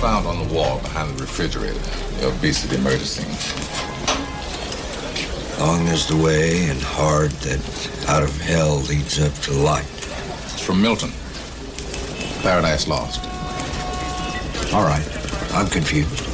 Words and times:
found 0.00 0.26
on 0.26 0.48
the 0.48 0.54
wall 0.54 0.78
behind 0.78 1.14
the 1.14 1.20
refrigerator. 1.20 1.78
The 2.20 2.28
obesity 2.28 2.78
murder 2.78 3.04
scene. 3.04 3.28
Long 5.60 5.86
is 5.88 6.06
the 6.08 6.16
way 6.16 6.70
and 6.70 6.80
hard 6.80 7.32
that 7.44 7.60
out 8.08 8.22
of 8.22 8.34
hell 8.40 8.76
leads 8.88 9.20
up 9.20 9.34
to 9.42 9.52
light. 9.52 9.84
It's 10.44 10.62
from 10.62 10.80
Milton. 10.80 11.10
Paradise 12.40 12.88
Lost. 12.88 13.20
All 14.72 14.84
right, 14.84 15.04
I'm 15.52 15.66
confused. 15.66 16.24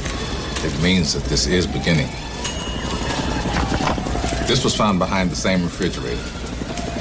It 0.63 0.81
means 0.81 1.13
that 1.13 1.25
this 1.25 1.45
is 1.45 1.67
beginning. 1.67 2.07
This 4.47 4.63
was 4.63 4.73
found 4.73 4.97
behind 4.97 5.29
the 5.29 5.35
same 5.35 5.63
refrigerator, 5.63 6.23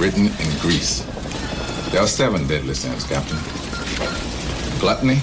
written 0.01 0.27
in 0.27 0.59
Greece. 0.59 1.07
There 1.93 2.03
are 2.03 2.09
seven 2.09 2.48
deadly 2.48 2.75
sins, 2.75 3.05
Captain. 3.05 3.39
Gluttony, 4.80 5.21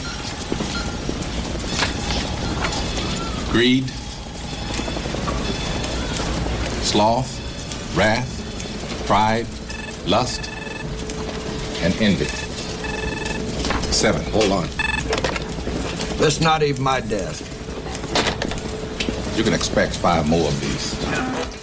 greed, 3.54 3.88
sloth, 6.82 7.30
wrath, 7.96 9.06
pride, 9.06 9.46
lust, 10.08 10.50
and 11.84 11.94
envy. 12.02 12.26
Seven. 13.94 14.24
Hold 14.32 14.52
on. 14.52 14.68
That's 16.18 16.42
not 16.42 16.64
even 16.64 16.82
my 16.82 17.00
desk. 17.02 17.46
You 19.38 19.44
can 19.44 19.54
expect 19.54 19.98
five 19.98 20.28
more 20.28 20.48
of 20.48 20.60
these. 20.60 21.63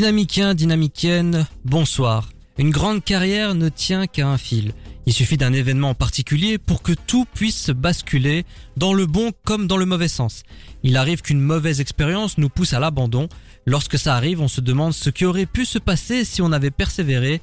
Dynamicien, 0.00 0.54
dynamicienne, 0.54 1.46
bonsoir. 1.66 2.30
Une 2.56 2.70
grande 2.70 3.04
carrière 3.04 3.54
ne 3.54 3.68
tient 3.68 4.06
qu'à 4.06 4.28
un 4.28 4.38
fil. 4.38 4.72
Il 5.04 5.12
suffit 5.12 5.36
d'un 5.36 5.52
événement 5.52 5.92
particulier 5.92 6.56
pour 6.56 6.80
que 6.80 6.92
tout 6.92 7.26
puisse 7.34 7.68
basculer 7.68 8.46
dans 8.78 8.94
le 8.94 9.04
bon 9.04 9.32
comme 9.44 9.66
dans 9.66 9.76
le 9.76 9.84
mauvais 9.84 10.08
sens. 10.08 10.42
Il 10.82 10.96
arrive 10.96 11.20
qu'une 11.20 11.42
mauvaise 11.42 11.82
expérience 11.82 12.38
nous 12.38 12.48
pousse 12.48 12.72
à 12.72 12.80
l'abandon. 12.80 13.28
Lorsque 13.66 13.98
ça 13.98 14.16
arrive, 14.16 14.40
on 14.40 14.48
se 14.48 14.62
demande 14.62 14.94
ce 14.94 15.10
qui 15.10 15.26
aurait 15.26 15.44
pu 15.44 15.66
se 15.66 15.78
passer 15.78 16.24
si 16.24 16.40
on 16.40 16.50
avait 16.50 16.70
persévéré. 16.70 17.42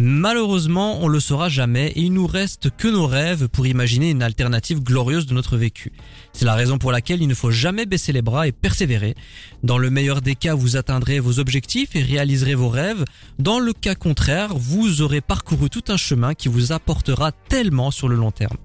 Malheureusement, 0.00 1.02
on 1.02 1.08
le 1.08 1.18
saura 1.18 1.48
jamais 1.48 1.88
et 1.88 2.02
il 2.02 2.12
nous 2.12 2.28
reste 2.28 2.70
que 2.70 2.86
nos 2.86 3.08
rêves 3.08 3.48
pour 3.48 3.66
imaginer 3.66 4.10
une 4.10 4.22
alternative 4.22 4.80
glorieuse 4.80 5.26
de 5.26 5.34
notre 5.34 5.56
vécu. 5.56 5.90
C'est 6.32 6.44
la 6.44 6.54
raison 6.54 6.78
pour 6.78 6.92
laquelle 6.92 7.20
il 7.20 7.26
ne 7.26 7.34
faut 7.34 7.50
jamais 7.50 7.84
baisser 7.84 8.12
les 8.12 8.22
bras 8.22 8.46
et 8.46 8.52
persévérer. 8.52 9.16
Dans 9.64 9.76
le 9.76 9.90
meilleur 9.90 10.22
des 10.22 10.36
cas, 10.36 10.54
vous 10.54 10.76
atteindrez 10.76 11.18
vos 11.18 11.40
objectifs 11.40 11.96
et 11.96 12.02
réaliserez 12.04 12.54
vos 12.54 12.68
rêves. 12.68 13.04
Dans 13.40 13.58
le 13.58 13.72
cas 13.72 13.96
contraire, 13.96 14.54
vous 14.54 15.02
aurez 15.02 15.20
parcouru 15.20 15.68
tout 15.68 15.82
un 15.88 15.96
chemin 15.96 16.32
qui 16.34 16.46
vous 16.46 16.70
apportera 16.70 17.32
tellement 17.32 17.90
sur 17.90 18.06
le 18.06 18.14
long 18.14 18.30
terme. 18.30 18.56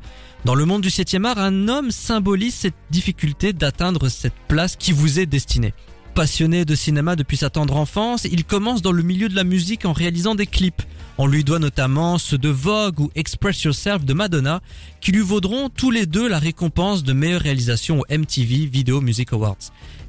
Dans 0.46 0.54
le 0.54 0.66
monde 0.66 0.84
du 0.84 0.90
7e 0.90 1.26
art, 1.26 1.40
un 1.40 1.68
homme 1.68 1.90
symbolise 1.90 2.54
cette 2.54 2.76
difficulté 2.92 3.54
d'atteindre 3.54 4.08
cette 4.08 4.38
place 4.48 4.76
qui 4.76 4.92
vous 4.92 5.20
est 5.20 5.26
destinée. 5.26 5.74
Passionné 6.16 6.64
de 6.64 6.76
cinéma 6.76 7.16
depuis 7.16 7.38
sa 7.38 7.50
tendre 7.50 7.76
enfance, 7.76 8.26
il 8.26 8.46
commence 8.46 8.84
dans 8.84 8.92
le 8.92 9.02
milieu 9.02 9.30
de 9.30 9.36
la 9.36 9.44
musique 9.44 9.84
en 9.86 9.94
réalisant 9.94 10.36
des 10.36 10.46
clips. 10.46 10.84
On 11.18 11.26
lui 11.26 11.44
doit 11.44 11.58
notamment 11.58 12.20
ceux 12.20 12.38
de 12.38 12.50
Vogue 12.50 13.00
ou 13.00 13.10
Express 13.16 13.64
Yourself 13.64 14.06
de 14.06 14.14
Madonna, 14.14 14.62
qui 15.02 15.12
lui 15.12 15.22
vaudront 15.22 15.70
tous 15.70 15.90
les 15.90 16.06
deux 16.06 16.30
la 16.30 16.38
récompense 16.38 17.04
de 17.04 17.14
meilleure 17.14 17.42
réalisation 17.42 18.02
au 18.02 18.16
MTV 18.16 18.68
Video 18.68 19.02
Music 19.02 19.34
Awards. 19.34 19.58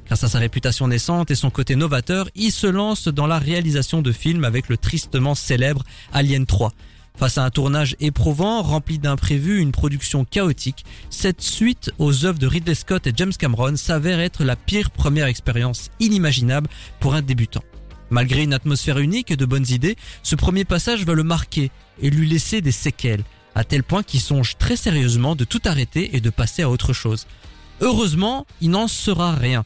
Grâce 0.05 0.23
à 0.23 0.29
sa 0.29 0.37
réputation 0.37 0.87
naissante 0.87 1.31
et 1.31 1.35
son 1.35 1.49
côté 1.49 1.75
novateur, 1.75 2.29
il 2.35 2.51
se 2.51 2.67
lance 2.67 3.07
dans 3.07 3.25
la 3.25 3.39
réalisation 3.39 4.03
de 4.03 4.11
films 4.11 4.43
avec 4.43 4.69
le 4.69 4.77
tristement 4.77 5.33
célèbre 5.33 5.83
Alien 6.13 6.45
3. 6.45 6.71
Face 7.17 7.37
à 7.37 7.45
un 7.45 7.49
tournage 7.49 7.95
éprouvant, 8.01 8.61
rempli 8.61 8.99
d'imprévus, 8.99 9.61
une 9.61 9.71
production 9.71 10.25
chaotique, 10.25 10.83
cette 11.09 11.41
suite 11.41 11.91
aux 11.97 12.25
œuvres 12.25 12.39
de 12.39 12.47
Ridley 12.47 12.75
Scott 12.75 13.07
et 13.07 13.13
James 13.15 13.31
Cameron 13.31 13.77
s'avère 13.77 14.19
être 14.19 14.43
la 14.43 14.57
pire 14.57 14.91
première 14.91 15.27
expérience 15.27 15.91
inimaginable 16.01 16.69
pour 16.99 17.15
un 17.15 17.21
débutant. 17.21 17.63
Malgré 18.09 18.43
une 18.43 18.53
atmosphère 18.53 18.99
unique 18.99 19.31
et 19.31 19.37
de 19.37 19.45
bonnes 19.45 19.67
idées, 19.69 19.95
ce 20.23 20.35
premier 20.35 20.65
passage 20.65 21.05
va 21.05 21.13
le 21.13 21.23
marquer 21.23 21.71
et 22.01 22.09
lui 22.09 22.27
laisser 22.27 22.61
des 22.61 22.73
séquelles, 22.73 23.23
à 23.55 23.63
tel 23.63 23.83
point 23.83 24.03
qu'il 24.03 24.19
songe 24.19 24.57
très 24.57 24.75
sérieusement 24.75 25.35
de 25.35 25.45
tout 25.45 25.61
arrêter 25.65 26.15
et 26.17 26.21
de 26.21 26.29
passer 26.29 26.63
à 26.63 26.69
autre 26.69 26.91
chose. 26.91 27.27
Heureusement, 27.79 28.45
il 28.61 28.71
n'en 28.71 28.89
sera 28.89 29.33
rien. 29.35 29.63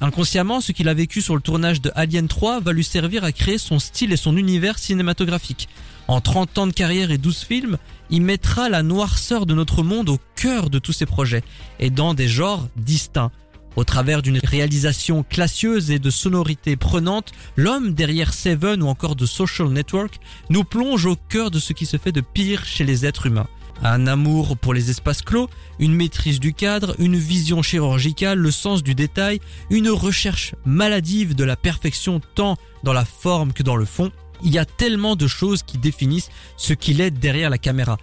Inconsciemment, 0.00 0.60
ce 0.60 0.72
qu'il 0.72 0.88
a 0.88 0.94
vécu 0.94 1.20
sur 1.20 1.36
le 1.36 1.42
tournage 1.42 1.80
de 1.80 1.92
Alien 1.94 2.28
3 2.28 2.60
va 2.60 2.72
lui 2.72 2.82
servir 2.84 3.24
à 3.24 3.32
créer 3.32 3.58
son 3.58 3.78
style 3.78 4.12
et 4.12 4.16
son 4.16 4.36
univers 4.36 4.78
cinématographique. 4.78 5.68
En 6.08 6.20
30 6.20 6.58
ans 6.58 6.66
de 6.66 6.72
carrière 6.72 7.10
et 7.10 7.18
12 7.18 7.38
films, 7.38 7.78
il 8.10 8.22
mettra 8.22 8.68
la 8.68 8.82
noirceur 8.82 9.46
de 9.46 9.54
notre 9.54 9.82
monde 9.82 10.08
au 10.08 10.18
cœur 10.36 10.68
de 10.68 10.78
tous 10.78 10.92
ses 10.92 11.06
projets 11.06 11.42
et 11.78 11.90
dans 11.90 12.14
des 12.14 12.28
genres 12.28 12.68
distincts. 12.76 13.30
Au 13.74 13.84
travers 13.84 14.20
d'une 14.20 14.38
réalisation 14.42 15.22
classieuse 15.22 15.90
et 15.90 15.98
de 15.98 16.10
sonorités 16.10 16.76
prenantes, 16.76 17.32
l'homme 17.56 17.94
derrière 17.94 18.34
Seven 18.34 18.82
ou 18.82 18.88
encore 18.88 19.16
de 19.16 19.24
Social 19.24 19.68
Network 19.68 20.18
nous 20.50 20.64
plonge 20.64 21.06
au 21.06 21.16
cœur 21.16 21.50
de 21.50 21.58
ce 21.58 21.72
qui 21.72 21.86
se 21.86 21.96
fait 21.96 22.12
de 22.12 22.20
pire 22.20 22.66
chez 22.66 22.84
les 22.84 23.06
êtres 23.06 23.26
humains. 23.26 23.48
Un 23.82 24.06
amour 24.06 24.56
pour 24.58 24.74
les 24.74 24.90
espaces 24.90 25.22
clos, 25.22 25.48
une 25.80 25.94
maîtrise 25.94 26.38
du 26.38 26.52
cadre, 26.52 26.94
une 26.98 27.16
vision 27.16 27.62
chirurgicale, 27.62 28.38
le 28.38 28.50
sens 28.50 28.82
du 28.82 28.94
détail, 28.94 29.40
une 29.70 29.88
recherche 29.88 30.54
maladive 30.64 31.34
de 31.34 31.44
la 31.44 31.56
perfection 31.56 32.20
tant 32.34 32.56
dans 32.84 32.92
la 32.92 33.04
forme 33.04 33.52
que 33.52 33.62
dans 33.62 33.76
le 33.76 33.86
fond, 33.86 34.12
il 34.42 34.52
y 34.52 34.58
a 34.58 34.64
tellement 34.64 35.16
de 35.16 35.26
choses 35.26 35.62
qui 35.62 35.78
définissent 35.78 36.30
ce 36.56 36.72
qu'il 36.72 37.00
est 37.00 37.10
derrière 37.10 37.50
la 37.50 37.58
caméra. 37.58 37.98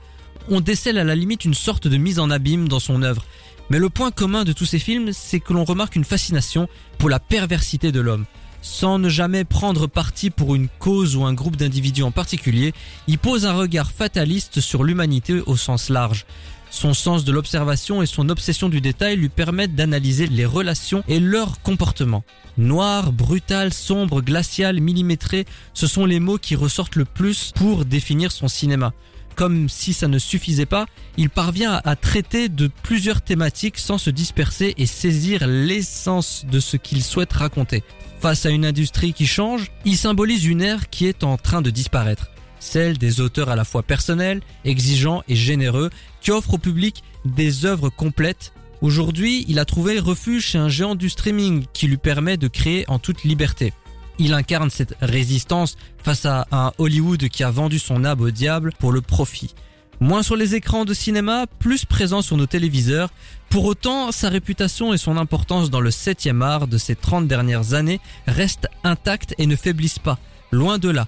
On 0.50 0.61
décèle 0.61 0.97
à 0.97 1.03
la 1.03 1.16
limite 1.16 1.45
une 1.45 1.53
sorte 1.53 1.88
de 1.88 1.97
mise 1.97 2.19
en 2.19 2.29
abîme 2.29 2.67
dans 2.67 2.79
son 2.79 3.03
œuvre. 3.03 3.23
Mais 3.69 3.77
le 3.77 3.89
point 3.89 4.11
commun 4.11 4.45
de 4.45 4.53
tous 4.53 4.66
ces 4.66 4.79
films, 4.79 5.11
c'est 5.13 5.39
que 5.39 5.53
l'on 5.53 5.63
remarque 5.63 5.95
une 5.95 6.05
fascination 6.05 6.67
pour 6.97 7.09
la 7.09 7.19
perversité 7.19 7.91
de 7.91 8.00
l'homme. 8.00 8.25
Sans 8.61 9.00
ne 9.00 9.09
jamais 9.09 9.45
prendre 9.45 9.88
parti 9.88 10.29
pour 10.31 10.55
une 10.55 10.67
cause 10.79 11.16
ou 11.16 11.23
un 11.23 11.33
groupe 11.33 11.55
d'individus 11.55 12.03
en 12.03 12.11
particulier, 12.11 12.73
il 13.07 13.17
pose 13.17 13.45
un 13.45 13.53
regard 13.53 13.91
fataliste 13.91 14.59
sur 14.59 14.83
l'humanité 14.83 15.41
au 15.45 15.56
sens 15.56 15.89
large. 15.89 16.25
Son 16.72 16.94
sens 16.94 17.24
de 17.24 17.31
l'observation 17.31 18.02
et 18.02 18.06
son 18.06 18.30
obsession 18.30 18.69
du 18.69 18.81
détail 18.81 19.16
lui 19.16 19.30
permettent 19.30 19.75
d'analyser 19.75 20.28
les 20.28 20.46
relations 20.46 21.03
et 21.07 21.19
leurs 21.19 21.62
comportements. 21.62 22.24
Noir, 22.57 23.12
brutal, 23.12 23.74
sombre, 23.74 24.22
glacial, 24.22 24.80
millimétré, 24.80 25.46
ce 25.74 25.88
sont 25.88 26.06
les 26.06 26.19
mots 26.19 26.38
qui 26.38 26.56
ressortent 26.56 26.96
le 26.96 27.06
plus 27.06 27.52
pour 27.56 27.85
définir 27.85 28.31
son 28.31 28.47
cinéma. 28.47 28.94
Comme 29.35 29.69
si 29.69 29.94
ça 29.94 30.09
ne 30.09 30.19
suffisait 30.19 30.66
pas, 30.66 30.85
il 31.16 31.30
parvient 31.30 31.80
à 31.85 31.96
traiter 31.96 32.50
de 32.50 32.69
plusieurs 32.84 33.22
thématiques 33.22 33.78
sans 33.78 33.97
se 33.97 34.09
disperser 34.09 34.74
et 34.78 34.86
saisir 34.86 35.47
l'essence 35.47 36.46
de 36.51 36.59
ce 36.59 36.75
qu'il 36.75 37.01
souhaite 37.01 37.31
raconter. 37.31 37.84
Face 38.19 38.46
à 38.46 38.50
une 38.50 38.66
industrie 38.66 39.13
qui 39.13 39.25
change, 39.25 39.72
il 39.86 39.96
symbolise 39.96 40.46
une 40.46 40.62
ère 40.62 40.90
qui 40.90 41.06
est 41.06 41.24
en 41.24 41.38
train 41.38 41.62
de 41.62 41.69
disparaître. 41.69 42.30
Celle 42.59 42.97
des 42.97 43.22
auteurs 43.22 43.50
à 43.50 43.56
la 43.56 43.63
fois 43.63 43.83
personnels, 43.83 44.42
exigeants 44.66 45.24
et 45.28 45.36
généreux, 45.36 45.89
qui 46.22 46.31
offrent 46.31 46.56
au 46.56 46.57
public 46.57 47.04
des 47.25 47.66
œuvres 47.66 47.89
complètes. 47.89 48.54
Aujourd'hui, 48.81 49.45
il 49.48 49.60
a 49.60 49.66
trouvé 49.66 50.00
refuge 50.00 50.45
chez 50.45 50.57
un 50.57 50.69
géant 50.69 50.95
du 50.95 51.10
streaming 51.10 51.66
qui 51.74 51.88
lui 51.88 51.98
permet 51.98 52.38
de 52.38 52.48
créer 52.48 52.86
en 52.88 53.00
toute 53.00 53.24
liberté. 53.24 53.74
Il 54.19 54.33
incarne 54.33 54.69
cette 54.69 54.95
résistance 55.01 55.78
face 56.04 56.25
à 56.25 56.48
un 56.51 56.74
Hollywood 56.78 57.30
qui 57.30 57.44
a 57.44 57.51
vendu 57.51 57.80
son 57.80 58.04
âme 58.04 58.22
au 58.22 58.31
diable 58.31 58.74
pour 58.78 58.92
le 58.92 59.01
profit. 59.01 59.56
Moins 60.01 60.24
sur 60.24 60.38
les 60.38 60.56
écrans 60.56 60.86
de 60.86 60.94
cinéma, 60.94 61.45
plus 61.60 61.83
présent 61.83 62.22
sur 62.22 62.38
nos 62.38 62.45
téléviseurs. 62.45 63.10
Pour 63.50 63.66
autant, 63.66 64.13
sa 64.13 64.30
réputation 64.30 64.94
et 64.94 64.98
son 64.98 65.18
importance 65.18 65.69
dans 65.69 65.81
le 65.81 65.89
7e 65.89 66.42
art 66.42 66.68
de 66.68 66.78
ces 66.78 66.95
30 66.95 67.28
dernières 67.28 67.74
années 67.74 68.00
restent 68.25 68.68
intactes 68.86 69.36
et 69.38 69.45
ne 69.45 69.57
faiblissent 69.57 70.00
pas. 70.00 70.18
Loin 70.51 70.78
de 70.78 70.89
là. 70.89 71.07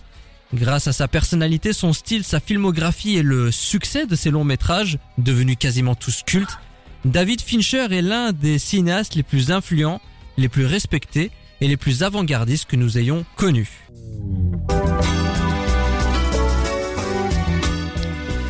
Grâce 0.54 0.88
à 0.88 0.94
sa 0.94 1.08
personnalité, 1.08 1.72
son 1.72 1.94
style, 1.94 2.26
sa 2.26 2.42
filmographie 2.42 3.16
et 3.16 3.24
le 3.24 3.52
succès 3.52 4.06
de 4.06 4.16
ses 4.16 4.32
longs 4.32 4.44
métrages, 4.44 4.98
devenus 5.18 5.56
quasiment 5.58 5.96
tous 5.96 6.24
cultes, 6.26 6.58
David 7.06 7.42
Fincher 7.42 7.88
est 7.92 8.02
l'un 8.02 8.34
des 8.34 8.60
cinéastes 8.60 9.16
les 9.16 9.24
plus 9.24 9.52
influents, 9.52 10.02
les 10.38 10.50
plus 10.50 10.66
respectés 10.66 11.32
et 11.62 11.68
les 11.68 11.78
plus 11.78 12.04
avant-gardistes 12.04 12.66
que 12.66 12.76
nous 12.76 12.98
ayons 12.98 13.26
connus. 13.38 13.88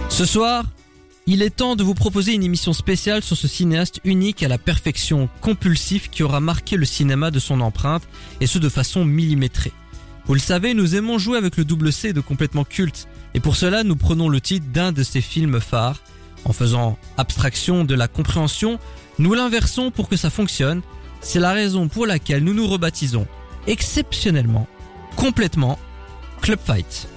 Ce 0.09 0.25
soir, 0.25 0.65
il 1.27 1.43
est 1.43 1.55
temps 1.55 1.75
de 1.75 1.83
vous 1.83 1.93
proposer 1.93 2.33
une 2.33 2.43
émission 2.43 2.73
spéciale 2.73 3.23
sur 3.23 3.37
ce 3.37 3.47
cinéaste 3.47 3.99
unique 4.03 4.41
à 4.41 4.47
la 4.47 4.57
perfection 4.57 5.29
compulsif 5.39 6.09
qui 6.09 6.23
aura 6.23 6.39
marqué 6.39 6.77
le 6.77 6.85
cinéma 6.85 7.29
de 7.29 7.39
son 7.39 7.61
empreinte, 7.61 8.03
et 8.39 8.47
ce 8.47 8.57
de 8.57 8.69
façon 8.69 9.05
millimétrée. 9.05 9.71
Vous 10.25 10.33
le 10.33 10.39
savez, 10.39 10.73
nous 10.73 10.95
aimons 10.95 11.17
jouer 11.17 11.37
avec 11.37 11.57
le 11.57 11.65
double 11.65 11.91
C 11.91 12.13
de 12.13 12.21
complètement 12.21 12.63
culte, 12.63 13.07
et 13.33 13.39
pour 13.39 13.55
cela 13.55 13.83
nous 13.83 13.95
prenons 13.95 14.29
le 14.29 14.39
titre 14.39 14.67
d'un 14.71 14.91
de 14.91 15.03
ses 15.03 15.21
films 15.21 15.59
phares. 15.59 16.01
En 16.45 16.53
faisant 16.53 16.97
abstraction 17.17 17.83
de 17.83 17.93
la 17.93 18.07
compréhension, 18.07 18.79
nous 19.19 19.33
l'inversons 19.33 19.91
pour 19.91 20.09
que 20.09 20.15
ça 20.15 20.29
fonctionne. 20.29 20.81
C'est 21.21 21.39
la 21.39 21.51
raison 21.51 21.87
pour 21.87 22.07
laquelle 22.07 22.43
nous 22.43 22.53
nous 22.53 22.67
rebaptisons 22.67 23.27
exceptionnellement, 23.67 24.67
complètement, 25.15 25.77
Club 26.41 26.59
Fight. 26.63 27.07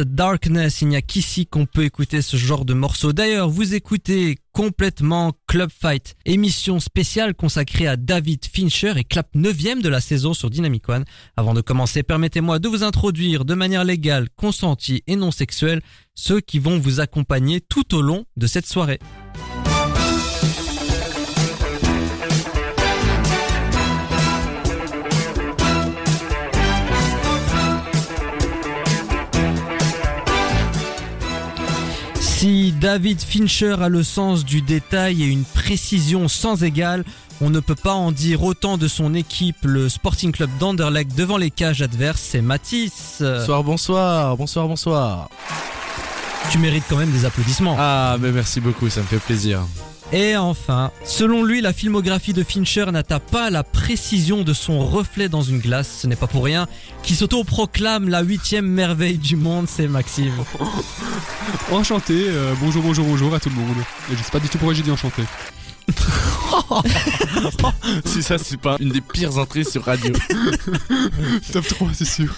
Darkness, 0.00 0.82
il 0.82 0.88
n'y 0.88 0.96
a 0.96 1.02
qu'ici 1.02 1.46
qu'on 1.46 1.66
peut 1.66 1.84
écouter 1.84 2.22
ce 2.22 2.36
genre 2.36 2.64
de 2.64 2.74
morceau. 2.74 3.12
D'ailleurs, 3.12 3.48
vous 3.48 3.74
écoutez 3.74 4.36
complètement 4.52 5.32
Club 5.46 5.70
Fight, 5.70 6.14
émission 6.24 6.80
spéciale 6.80 7.34
consacrée 7.34 7.86
à 7.86 7.96
David 7.96 8.44
Fincher 8.44 8.94
et 8.96 9.04
clap 9.04 9.28
9 9.34 9.82
de 9.82 9.88
la 9.88 10.00
saison 10.00 10.34
sur 10.34 10.50
Dynamic 10.50 10.88
One. 10.88 11.04
Avant 11.36 11.54
de 11.54 11.60
commencer, 11.60 12.02
permettez-moi 12.02 12.58
de 12.58 12.68
vous 12.68 12.82
introduire 12.82 13.44
de 13.44 13.54
manière 13.54 13.84
légale, 13.84 14.28
consentie 14.36 15.02
et 15.06 15.16
non 15.16 15.30
sexuelle 15.30 15.82
ceux 16.14 16.40
qui 16.40 16.58
vont 16.58 16.78
vous 16.78 17.00
accompagner 17.00 17.60
tout 17.60 17.94
au 17.94 18.02
long 18.02 18.24
de 18.36 18.46
cette 18.46 18.66
soirée. 18.66 18.98
David 32.80 33.22
Fincher 33.22 33.76
a 33.80 33.88
le 33.88 34.02
sens 34.02 34.44
du 34.44 34.60
détail 34.60 35.22
et 35.22 35.26
une 35.26 35.44
précision 35.44 36.28
sans 36.28 36.62
égale, 36.62 37.04
on 37.40 37.50
ne 37.50 37.60
peut 37.60 37.74
pas 37.74 37.94
en 37.94 38.12
dire 38.12 38.42
autant 38.42 38.76
de 38.76 38.88
son 38.88 39.14
équipe, 39.14 39.56
le 39.64 39.88
Sporting 39.88 40.32
Club 40.32 40.50
d'Anderlecht 40.58 41.14
devant 41.14 41.36
les 41.36 41.50
cages 41.50 41.82
adverses, 41.82 42.20
c'est 42.20 42.42
Matisse. 42.42 43.16
Bonsoir, 43.20 43.64
bonsoir, 43.64 44.36
bonsoir, 44.36 44.68
bonsoir. 44.68 45.28
Tu 46.50 46.58
mérites 46.58 46.84
quand 46.88 46.96
même 46.96 47.10
des 47.10 47.24
applaudissements. 47.24 47.76
Ah, 47.78 48.16
mais 48.20 48.30
merci 48.30 48.60
beaucoup, 48.60 48.88
ça 48.90 49.00
me 49.00 49.06
fait 49.06 49.18
plaisir. 49.18 49.62
Et 50.12 50.36
enfin, 50.36 50.92
selon 51.04 51.42
lui, 51.42 51.60
la 51.60 51.72
filmographie 51.72 52.32
de 52.32 52.44
Fincher 52.44 52.86
n'atteint 52.92 53.18
pas 53.18 53.50
la 53.50 53.64
précision 53.64 54.42
de 54.42 54.52
son 54.52 54.86
reflet 54.86 55.28
dans 55.28 55.42
une 55.42 55.58
glace. 55.58 55.98
Ce 56.02 56.06
n'est 56.06 56.16
pas 56.16 56.28
pour 56.28 56.44
rien 56.44 56.68
qui 57.02 57.16
s'auto-proclame 57.16 58.08
la 58.08 58.22
huitième 58.22 58.66
merveille 58.66 59.18
du 59.18 59.36
monde, 59.36 59.66
c'est 59.68 59.88
Maxime. 59.88 60.32
Enchanté, 61.72 62.26
euh, 62.28 62.54
bonjour, 62.60 62.82
bonjour, 62.82 63.04
bonjour 63.04 63.34
à 63.34 63.40
tout 63.40 63.48
le 63.48 63.56
monde. 63.56 63.76
Et 64.12 64.16
je 64.16 64.22
sais 64.22 64.30
pas 64.30 64.38
du 64.38 64.48
tout 64.48 64.58
pourquoi 64.58 64.74
j'ai 64.74 64.82
dit 64.82 64.92
enchanté. 64.92 65.22
si 68.04 68.22
ça, 68.22 68.38
c'est 68.38 68.60
pas 68.60 68.76
une 68.80 68.90
des 68.90 69.00
pires 69.00 69.38
entrées 69.38 69.64
sur 69.64 69.84
radio. 69.84 70.12
Top 71.52 71.66
3, 71.66 71.88
c'est 71.94 72.04
sûr. 72.04 72.32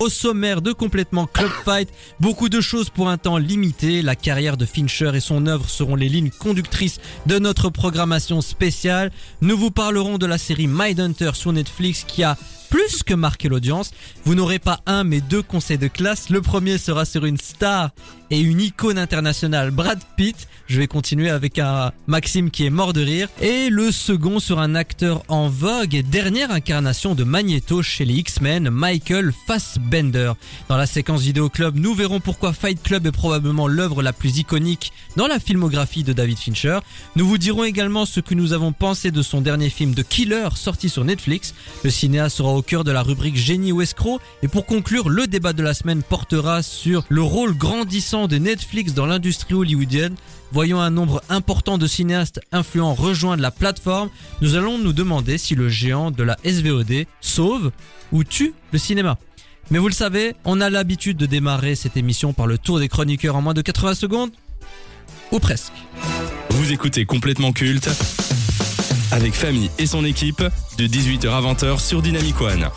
Au 0.00 0.08
sommaire 0.08 0.60
de 0.60 0.72
complètement 0.72 1.26
Club 1.26 1.50
Fight, 1.64 1.88
beaucoup 2.20 2.48
de 2.48 2.60
choses 2.60 2.90
pour 2.90 3.08
un 3.08 3.16
temps 3.16 3.38
limité. 3.38 4.02
La 4.02 4.16
carrière 4.16 4.56
de 4.56 4.66
Fincher 4.66 5.12
et 5.14 5.20
son 5.20 5.46
œuvre 5.46 5.68
seront 5.68 5.94
les 5.94 6.08
lignes 6.08 6.30
conductrices 6.30 7.00
de 7.26 7.38
notre 7.38 7.70
programmation 7.70 8.40
spéciale. 8.40 9.12
Nous 9.40 9.56
vous 9.56 9.70
parlerons 9.70 10.18
de 10.18 10.26
la 10.26 10.38
série 10.38 10.66
Mindhunter 10.66 11.30
sur 11.34 11.52
Netflix 11.52 12.04
qui 12.06 12.24
a 12.24 12.36
plus 12.74 13.04
que 13.04 13.14
marqué 13.14 13.48
l'audience. 13.48 13.92
Vous 14.24 14.34
n'aurez 14.34 14.58
pas 14.58 14.80
un 14.86 15.04
mais 15.04 15.20
deux 15.20 15.42
conseils 15.42 15.78
de 15.78 15.86
classe. 15.86 16.28
Le 16.28 16.42
premier 16.42 16.76
sera 16.76 17.04
sur 17.04 17.24
une 17.24 17.38
star 17.38 17.90
et 18.32 18.40
une 18.40 18.60
icône 18.60 18.98
internationale, 18.98 19.70
Brad 19.70 20.00
Pitt. 20.16 20.48
Je 20.66 20.80
vais 20.80 20.88
continuer 20.88 21.30
avec 21.30 21.60
un 21.60 21.92
Maxime 22.08 22.50
qui 22.50 22.64
est 22.66 22.70
mort 22.70 22.92
de 22.92 23.02
rire. 23.02 23.28
Et 23.40 23.68
le 23.70 23.92
second 23.92 24.40
sur 24.40 24.58
un 24.58 24.74
acteur 24.74 25.22
en 25.28 25.48
vogue 25.48 25.94
et 25.94 26.02
dernière 26.02 26.50
incarnation 26.50 27.14
de 27.14 27.22
Magneto 27.22 27.80
chez 27.80 28.04
les 28.04 28.14
X-Men, 28.14 28.70
Michael 28.70 29.32
Fassbender. 29.46 30.32
Dans 30.68 30.76
la 30.76 30.86
séquence 30.86 31.20
vidéo 31.20 31.48
club, 31.48 31.76
nous 31.76 31.94
verrons 31.94 32.18
pourquoi 32.18 32.52
Fight 32.52 32.82
Club 32.82 33.06
est 33.06 33.12
probablement 33.12 33.68
l'œuvre 33.68 34.02
la 34.02 34.12
plus 34.12 34.38
iconique 34.38 34.92
dans 35.16 35.28
la 35.28 35.38
filmographie 35.38 36.02
de 36.02 36.12
David 36.12 36.38
Fincher. 36.38 36.80
Nous 37.14 37.28
vous 37.28 37.38
dirons 37.38 37.62
également 37.62 38.04
ce 38.04 38.18
que 38.18 38.34
nous 38.34 38.52
avons 38.52 38.72
pensé 38.72 39.12
de 39.12 39.22
son 39.22 39.42
dernier 39.42 39.70
film 39.70 39.94
The 39.94 40.02
Killer 40.02 40.48
sorti 40.56 40.88
sur 40.88 41.04
Netflix. 41.04 41.54
Le 41.84 41.90
cinéaste 41.90 42.38
sera 42.38 42.50
au 42.50 42.62
cœur 42.64 42.84
de 42.84 42.90
la 42.90 43.02
rubrique 43.02 43.36
Génie 43.36 43.72
ou 43.72 43.82
escroc. 43.82 44.20
Et 44.42 44.48
pour 44.48 44.66
conclure, 44.66 45.08
le 45.08 45.26
débat 45.26 45.52
de 45.52 45.62
la 45.62 45.74
semaine 45.74 46.02
portera 46.02 46.62
sur 46.62 47.04
le 47.08 47.22
rôle 47.22 47.56
grandissant 47.56 48.26
de 48.26 48.38
Netflix 48.38 48.94
dans 48.94 49.06
l'industrie 49.06 49.54
hollywoodienne. 49.54 50.16
Voyant 50.52 50.80
un 50.80 50.90
nombre 50.90 51.22
important 51.28 51.78
de 51.78 51.86
cinéastes 51.86 52.40
influents 52.52 52.94
rejoindre 52.94 53.42
la 53.42 53.50
plateforme, 53.50 54.08
nous 54.40 54.54
allons 54.54 54.78
nous 54.78 54.92
demander 54.92 55.38
si 55.38 55.54
le 55.54 55.68
géant 55.68 56.10
de 56.10 56.22
la 56.22 56.36
SVOD 56.44 57.06
sauve 57.20 57.72
ou 58.12 58.24
tue 58.24 58.54
le 58.72 58.78
cinéma. 58.78 59.18
Mais 59.70 59.78
vous 59.78 59.88
le 59.88 59.94
savez, 59.94 60.34
on 60.44 60.60
a 60.60 60.70
l'habitude 60.70 61.16
de 61.16 61.26
démarrer 61.26 61.74
cette 61.74 61.96
émission 61.96 62.32
par 62.32 62.46
le 62.46 62.58
tour 62.58 62.78
des 62.78 62.88
chroniqueurs 62.88 63.36
en 63.36 63.42
moins 63.42 63.54
de 63.54 63.62
80 63.62 63.94
secondes. 63.94 64.30
Ou 65.32 65.38
presque. 65.38 65.72
Vous 66.50 66.72
écoutez 66.72 67.04
complètement 67.04 67.52
culte 67.52 67.88
avec 69.12 69.34
Famille 69.34 69.70
et 69.78 69.86
son 69.86 70.04
équipe 70.04 70.42
de 70.78 70.86
18h 70.86 71.28
à 71.28 71.40
20h 71.40 71.80
sur 71.80 72.02
Dynamic 72.02 72.40
One. 72.40 72.68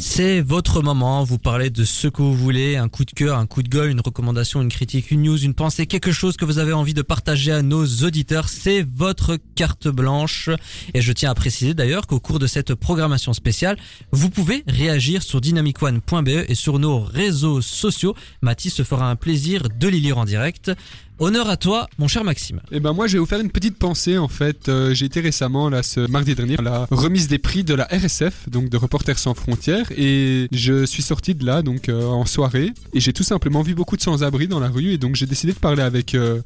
C'est 0.00 0.40
votre 0.40 0.80
moment, 0.80 1.24
vous 1.24 1.38
parlez 1.38 1.70
de 1.70 1.84
ce 1.84 2.06
que 2.06 2.22
vous 2.22 2.34
voulez, 2.34 2.76
un 2.76 2.88
coup 2.88 3.04
de 3.04 3.10
cœur, 3.10 3.36
un 3.36 3.46
coup 3.46 3.64
de 3.64 3.68
gueule, 3.68 3.90
une 3.90 4.00
recommandation, 4.00 4.62
une 4.62 4.68
critique, 4.68 5.10
une 5.10 5.22
news, 5.22 5.36
une 5.36 5.54
pensée, 5.54 5.86
quelque 5.86 6.12
chose 6.12 6.36
que 6.36 6.44
vous 6.44 6.58
avez 6.58 6.72
envie 6.72 6.94
de 6.94 7.02
partager 7.02 7.50
à 7.50 7.62
nos 7.62 7.84
auditeurs, 7.84 8.48
c'est 8.48 8.86
votre 8.94 9.36
carte 9.56 9.88
blanche. 9.88 10.50
Et 10.94 11.00
je 11.00 11.12
tiens 11.12 11.32
à 11.32 11.34
préciser 11.34 11.74
d'ailleurs 11.74 12.06
qu'au 12.06 12.20
cours 12.20 12.38
de 12.38 12.46
cette 12.46 12.76
programmation 12.76 13.32
spéciale, 13.32 13.76
vous 14.12 14.30
pouvez 14.30 14.62
réagir 14.68 15.24
sur 15.24 15.40
dynamicone.be 15.40 16.44
et 16.48 16.54
sur 16.54 16.78
nos 16.78 17.00
réseaux 17.00 17.60
sociaux. 17.60 18.14
Mathis 18.40 18.74
se 18.74 18.84
fera 18.84 19.10
un 19.10 19.16
plaisir 19.16 19.64
de 19.68 19.88
les 19.88 19.98
lire 19.98 20.18
en 20.18 20.24
direct. 20.24 20.70
Honneur 21.20 21.50
à 21.50 21.56
toi, 21.56 21.88
mon 21.98 22.06
cher 22.06 22.22
Maxime. 22.22 22.60
Et 22.70 22.78
ben 22.78 22.92
moi 22.92 23.08
je 23.08 23.14
vais 23.14 23.18
vous 23.18 23.26
faire 23.26 23.40
une 23.40 23.50
petite 23.50 23.76
pensée 23.76 24.18
en 24.18 24.28
fait. 24.28 24.68
Euh, 24.68 24.94
j'ai 24.94 25.06
été 25.06 25.20
récemment 25.20 25.68
là 25.68 25.82
ce 25.82 25.98
mardi 26.08 26.36
dernier 26.36 26.56
à 26.58 26.62
la 26.62 26.86
remise 26.92 27.26
des 27.26 27.38
prix 27.38 27.64
de 27.64 27.74
la 27.74 27.86
RSF, 27.86 28.48
donc 28.48 28.68
de 28.68 28.76
Reporters 28.76 29.18
sans 29.18 29.34
frontières, 29.34 29.90
et 29.96 30.46
je 30.52 30.86
suis 30.86 31.02
sorti 31.02 31.34
de 31.34 31.44
là 31.44 31.62
donc 31.62 31.88
euh, 31.88 32.04
en 32.04 32.24
soirée 32.24 32.72
et 32.94 33.00
j'ai 33.00 33.12
tout 33.12 33.24
simplement 33.24 33.62
vu 33.62 33.74
beaucoup 33.74 33.96
de 33.96 34.02
sans-abri 34.02 34.46
dans 34.46 34.60
la 34.60 34.68
rue 34.68 34.92
et 34.92 34.98
donc 34.98 35.16
j'ai 35.16 35.26
décidé 35.26 35.52
de 35.52 35.58
parler 35.58 35.82
avec 35.82 36.14
euh, 36.14 36.40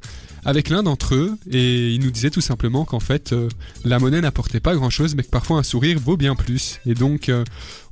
avec 0.47 0.71
l'un 0.71 0.83
d'entre 0.83 1.17
eux 1.17 1.37
et 1.51 1.93
il 1.93 2.01
nous 2.01 2.11
disait 2.11 2.31
tout 2.31 2.41
simplement 2.41 2.87
qu'en 2.87 3.01
fait 3.01 3.35
euh, 3.35 3.51
la 3.85 3.99
monnaie 3.99 4.23
n'apportait 4.23 4.61
pas 4.61 4.75
grand-chose 4.75 5.15
mais 5.15 5.23
que 5.23 5.31
parfois 5.31 5.59
un 5.59 5.63
sourire 5.63 5.99
vaut 6.01 6.17
bien 6.17 6.35
plus 6.35 6.81
et 6.87 6.95
donc 6.95 7.31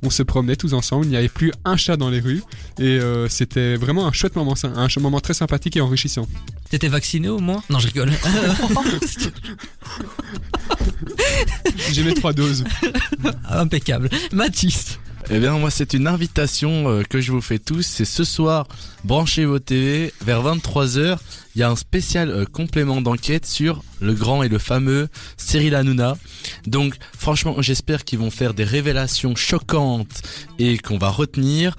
on 0.03 0.09
se 0.09 0.23
promenait 0.23 0.55
tous 0.55 0.73
ensemble, 0.73 1.05
il 1.05 1.09
n'y 1.09 1.17
avait 1.17 1.29
plus 1.29 1.51
un 1.65 1.77
chat 1.77 1.97
dans 1.97 2.09
les 2.09 2.19
rues 2.19 2.41
et 2.79 2.99
euh, 2.99 3.29
c'était 3.29 3.75
vraiment 3.75 4.07
un 4.07 4.11
chouette 4.11 4.35
moment, 4.35 4.55
un 4.63 4.87
moment 4.99 5.19
très 5.19 5.33
sympathique 5.33 5.77
et 5.77 5.81
enrichissant. 5.81 6.27
T'étais 6.69 6.87
vacciné 6.87 7.29
au 7.29 7.39
moins? 7.39 7.63
Non, 7.69 7.79
je 7.79 7.87
rigole. 7.87 8.11
J'ai 11.91 12.03
mes 12.03 12.13
trois 12.13 12.33
doses. 12.33 12.63
Impeccable. 13.49 14.09
Mathis. 14.31 14.97
Eh 15.29 15.39
bien, 15.39 15.57
moi, 15.57 15.69
c'est 15.69 15.93
une 15.93 16.07
invitation 16.07 16.89
euh, 16.89 17.03
que 17.03 17.21
je 17.21 17.31
vous 17.31 17.41
fais 17.41 17.59
tous. 17.59 17.83
C'est 17.83 18.05
ce 18.05 18.23
soir, 18.23 18.67
branchez 19.03 19.45
vos 19.45 19.59
TV 19.59 20.13
vers 20.25 20.43
23h. 20.43 21.17
Il 21.55 21.59
y 21.59 21.63
a 21.63 21.69
un 21.69 21.75
spécial 21.75 22.29
euh, 22.29 22.45
complément 22.45 23.01
d'enquête 23.01 23.45
sur 23.45 23.83
le 24.01 24.13
grand 24.13 24.43
et 24.43 24.49
le 24.49 24.57
fameux 24.57 25.09
Cyril 25.37 25.75
Hanouna. 25.75 26.17
Donc, 26.67 26.95
franchement, 27.17 27.61
j'espère 27.61 28.03
qu'ils 28.03 28.19
vont 28.19 28.31
faire 28.31 28.53
des 28.53 28.63
révélations 28.63 29.35
choquantes 29.35 30.21
et 30.59 30.77
qu'on 30.77 30.97
va 30.97 31.09
retenir. 31.09 31.75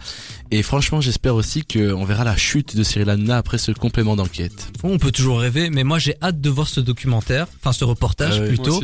Et 0.50 0.62
franchement, 0.62 1.00
j'espère 1.00 1.34
aussi 1.34 1.64
qu'on 1.64 2.04
verra 2.04 2.24
la 2.24 2.36
chute 2.36 2.76
de 2.76 2.82
Cyril 2.82 3.08
Hanouna 3.10 3.38
après 3.38 3.58
ce 3.58 3.72
complément 3.72 4.16
d'enquête. 4.16 4.70
On 4.82 4.98
peut 4.98 5.12
toujours 5.12 5.40
rêver, 5.40 5.70
mais 5.70 5.84
moi 5.84 5.98
j'ai 5.98 6.14
hâte 6.22 6.40
de 6.40 6.50
voir 6.50 6.68
ce 6.68 6.80
documentaire, 6.80 7.46
enfin 7.60 7.72
ce 7.72 7.84
reportage 7.84 8.44
plutôt, 8.46 8.82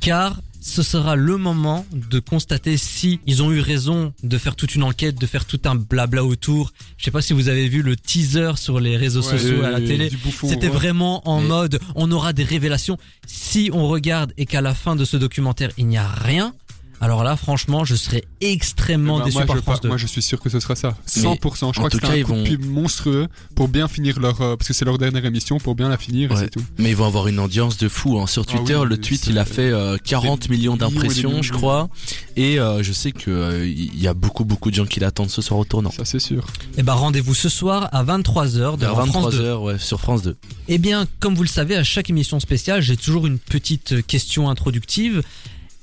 car 0.00 0.40
ce 0.64 0.82
sera 0.82 1.16
le 1.16 1.36
moment 1.36 1.84
de 1.92 2.20
constater 2.20 2.76
si 2.76 3.18
ils 3.26 3.42
ont 3.42 3.50
eu 3.50 3.58
raison 3.60 4.12
de 4.22 4.38
faire 4.38 4.54
toute 4.54 4.74
une 4.76 4.84
enquête, 4.84 5.16
de 5.20 5.26
faire 5.26 5.44
tout 5.44 5.60
un 5.64 5.74
blabla 5.74 6.24
autour. 6.24 6.72
Je 6.96 7.04
sais 7.04 7.10
pas 7.10 7.20
si 7.20 7.32
vous 7.32 7.48
avez 7.48 7.68
vu 7.68 7.82
le 7.82 7.96
teaser 7.96 8.52
sur 8.56 8.78
les 8.78 8.96
réseaux 8.96 9.22
Ouais, 9.22 9.38
sociaux 9.38 9.64
à 9.64 9.70
la 9.70 9.80
télé. 9.80 10.08
C'était 10.48 10.68
ouais. 10.68 10.72
vraiment 10.72 11.28
en 11.28 11.40
Mais- 11.40 11.48
mode, 11.48 11.80
on 11.96 12.10
aura 12.12 12.32
des 12.32 12.44
révélations. 12.44 12.96
Si 13.26 13.70
on 13.72 13.88
regarde 13.88 14.32
et 14.38 14.46
qu'à 14.46 14.60
la 14.60 14.72
fin 14.74 14.94
de 14.94 15.04
ce 15.04 15.16
documentaire 15.16 15.70
il 15.78 15.86
n'y 15.88 15.98
a 15.98 16.06
rien, 16.08 16.54
alors 17.02 17.22
là 17.24 17.36
franchement 17.36 17.84
je 17.84 17.94
serais 17.94 18.24
extrêmement 18.40 19.16
Eh 19.16 19.18
ben, 19.20 19.24
déçu 19.26 19.36
moi, 19.38 19.46
par 19.46 19.56
je, 19.56 19.60
France 19.62 19.80
2. 19.82 19.88
moi 19.88 19.96
je 19.98 20.06
suis 20.06 20.22
sûr 20.22 20.40
que 20.40 20.48
ce 20.48 20.60
sera 20.60 20.74
ça. 20.76 20.96
Mais 21.16 21.22
100%. 21.22 21.34
Je 21.74 21.78
crois 21.78 21.90
que 21.90 21.98
c'est 21.98 22.04
un 22.06 22.22
coup 22.22 22.32
de 22.32 22.38
vont- 22.38 22.44
pub 22.44 22.64
monstrueux 22.64 23.28
pour 23.54 23.68
bien 23.68 23.88
finir 23.88 24.18
leur... 24.20 24.40
euh, 24.40 24.56
parce 24.56 24.68
que 24.68 24.74
c'est 24.74 24.84
leur 24.84 24.98
dernière 24.98 25.24
émission, 25.24 25.58
pour 25.58 25.74
bien 25.74 25.88
la 25.88 25.98
finir 25.98 26.32
et 26.32 26.36
c'est 26.36 26.48
tout. 26.50 26.62
Mais 26.78 26.90
ils 26.90 26.96
vont 26.96 27.06
avoir 27.06 27.28
une 27.28 27.38
audience 27.40 27.76
de 27.76 27.88
fou 27.88 28.18
hein. 28.20 28.26
sur 28.26 28.44
Ah 28.48 28.52
Twitter. 28.56 28.76
oui, 28.76 28.86
le 28.88 28.96
tweet, 28.98 29.26
il 29.26 29.38
a 29.38 29.44
fait 29.44 29.70
euh, 29.70 29.98
40 30.02 30.48
des 30.48 30.48
millions 30.56 30.76
d'impressions, 30.76 31.42
je 31.42 31.52
de 31.52 31.56
crois. 31.56 31.88
Et 32.36 32.58
euh, 32.58 32.82
je 32.82 32.92
sais 32.92 33.12
que 33.12 33.30
euh, 33.30 33.66
il 33.66 34.00
y 34.00 34.08
a 34.08 34.14
beaucoup 34.14 34.44
beaucoup 34.44 34.70
de 34.70 34.76
gens 34.76 34.86
qui 34.86 35.00
l'attendent 35.00 35.30
ce 35.30 35.42
soir 35.42 35.60
au 35.60 35.64
tournant. 35.64 35.90
Ça 35.90 36.04
c'est 36.04 36.18
sûr. 36.20 36.46
Et 36.78 36.82
ben 36.82 36.94
rendez-vous 36.94 37.34
ce 37.34 37.48
soir 37.48 37.88
à 37.92 38.04
23h 38.04 38.52
Vers 38.58 38.76
devant 38.76 39.06
France 39.06 39.34
2. 39.34 39.42
23h, 39.42 39.56
ouais, 39.62 39.78
sur 39.78 40.00
France 40.00 40.22
2. 40.22 40.36
Eh 40.68 40.78
bien, 40.78 41.06
comme 41.20 41.34
vous 41.34 41.42
le 41.42 41.48
savez, 41.48 41.76
à 41.76 41.84
chaque 41.84 42.08
émission 42.10 42.38
spéciale, 42.40 42.80
j'ai 42.80 42.96
toujours 42.96 43.26
une 43.26 43.38
petite 43.38 44.06
question 44.06 44.48
introductive. 44.48 45.22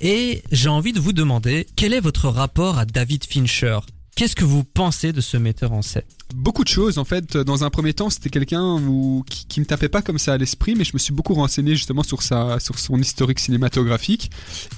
Et 0.01 0.43
j'ai 0.51 0.69
envie 0.69 0.93
de 0.93 0.99
vous 0.99 1.11
demander, 1.11 1.67
quel 1.75 1.93
est 1.93 1.99
votre 1.99 2.29
rapport 2.29 2.77
à 2.77 2.85
David 2.85 3.25
Fincher? 3.25 3.79
Qu'est-ce 4.19 4.35
que 4.35 4.43
vous 4.43 4.65
pensez 4.65 5.13
de 5.13 5.21
ce 5.21 5.37
metteur 5.37 5.71
en 5.71 5.81
scène? 5.81 6.03
Beaucoup 6.35 6.65
de 6.65 6.67
choses 6.67 6.97
en 6.97 7.05
fait. 7.05 7.37
Dans 7.37 7.63
un 7.63 7.69
premier 7.69 7.93
temps, 7.93 8.09
c'était 8.09 8.29
quelqu'un 8.29 8.77
qui, 9.29 9.45
qui 9.45 9.61
me 9.61 9.65
tapait 9.65 9.87
pas 9.87 10.01
comme 10.01 10.19
ça 10.19 10.33
à 10.33 10.37
l'esprit, 10.37 10.75
mais 10.75 10.83
je 10.83 10.91
me 10.91 10.99
suis 10.99 11.13
beaucoup 11.13 11.33
renseigné 11.33 11.73
justement 11.73 12.03
sur 12.03 12.21
sa, 12.21 12.59
sur 12.59 12.77
son 12.79 12.99
historique 12.99 13.39
cinématographique. 13.39 14.29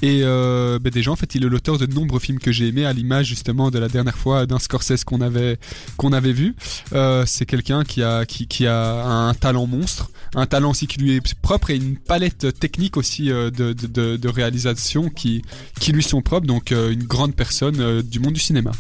Et 0.03 0.21
euh, 0.21 0.77
ben 0.77 0.91
déjà 0.91 1.09
en 1.09 1.15
fait, 1.15 1.33
il 1.33 1.43
est 1.43 1.49
l'auteur 1.49 1.79
de 1.79 1.87
nombreux 1.87 2.19
films 2.19 2.37
que 2.37 2.51
j'ai 2.51 2.67
aimés, 2.67 2.85
à 2.85 2.93
l'image 2.93 3.25
justement 3.25 3.71
de 3.71 3.79
la 3.79 3.89
dernière 3.89 4.15
fois 4.15 4.45
d'un 4.45 4.59
Scorsese 4.59 5.03
qu'on 5.03 5.21
avait 5.21 5.57
qu'on 5.97 6.13
avait 6.13 6.33
vu. 6.33 6.55
Euh, 6.93 7.23
c'est 7.25 7.47
quelqu'un 7.47 7.83
qui 7.83 8.03
a 8.03 8.25
qui, 8.25 8.67
a 8.67 9.03
un 9.03 9.33
talent 9.33 9.65
monstre, 9.65 10.11
un 10.35 10.45
talent 10.45 10.69
aussi 10.69 10.85
qui 10.85 10.99
lui 10.99 11.15
est 11.15 11.33
propre 11.41 11.71
et 11.71 11.77
une 11.77 11.97
palette 11.97 12.59
technique 12.59 12.95
aussi 12.95 13.31
euh, 13.31 13.49
de, 13.49 13.73
de, 13.73 14.17
de, 14.17 14.29
réalisation 14.29 15.09
qui 15.09 15.41
qui 15.79 15.93
lui 15.93 16.03
sont 16.03 16.21
propres. 16.21 16.45
Donc 16.45 16.71
euh, 16.71 16.91
une 16.91 17.05
grande 17.05 17.35
personne 17.35 18.03
du 18.03 18.19
monde 18.19 18.33
du 18.33 18.39
cinéma. 18.39 18.71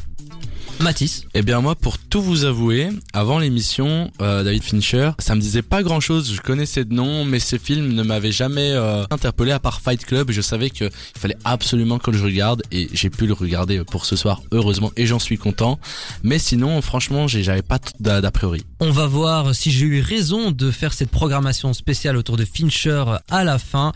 Mathis 0.81 1.25
Eh 1.35 1.43
bien 1.43 1.61
moi, 1.61 1.75
pour 1.75 1.97
tout 1.99 2.21
vous 2.21 2.43
avouer, 2.45 2.89
avant 3.13 3.37
l'émission, 3.39 4.09
euh, 4.21 4.43
David 4.43 4.63
Fincher, 4.63 5.11
ça 5.19 5.35
me 5.35 5.41
disait 5.41 5.61
pas 5.61 5.83
grand-chose. 5.83 6.33
Je 6.33 6.41
connaissais 6.41 6.85
de 6.85 6.93
nom, 6.93 7.23
mais 7.23 7.39
ces 7.39 7.59
films 7.59 7.93
ne 7.93 8.01
m'avaient 8.03 8.31
jamais 8.31 8.71
euh, 8.71 9.03
interpellé 9.11 9.51
à 9.51 9.59
part 9.59 9.79
Fight 9.81 10.03
Club. 10.05 10.31
Je 10.31 10.41
savais 10.41 10.69
qu'il 10.71 10.89
fallait 11.17 11.37
absolument 11.45 11.99
que 11.99 12.11
je 12.11 12.23
regarde 12.23 12.63
et 12.71 12.89
j'ai 12.93 13.09
pu 13.11 13.27
le 13.27 13.33
regarder 13.33 13.83
pour 13.83 14.05
ce 14.05 14.15
soir, 14.15 14.41
heureusement, 14.51 14.91
et 14.97 15.05
j'en 15.05 15.19
suis 15.19 15.37
content. 15.37 15.79
Mais 16.23 16.39
sinon, 16.39 16.81
franchement, 16.81 17.27
j'ai- 17.27 17.43
j'avais 17.43 17.61
pas 17.61 17.77
d'a 17.99 18.31
priori. 18.31 18.65
On 18.79 18.91
va 18.91 19.05
voir 19.07 19.53
si 19.53 19.71
j'ai 19.71 19.85
eu 19.85 20.01
raison 20.01 20.51
de 20.51 20.71
faire 20.71 20.93
cette 20.93 21.11
programmation 21.11 21.73
spéciale 21.73 22.17
autour 22.17 22.37
de 22.37 22.45
Fincher 22.45 23.03
à 23.29 23.43
la 23.43 23.59
fin. 23.59 23.91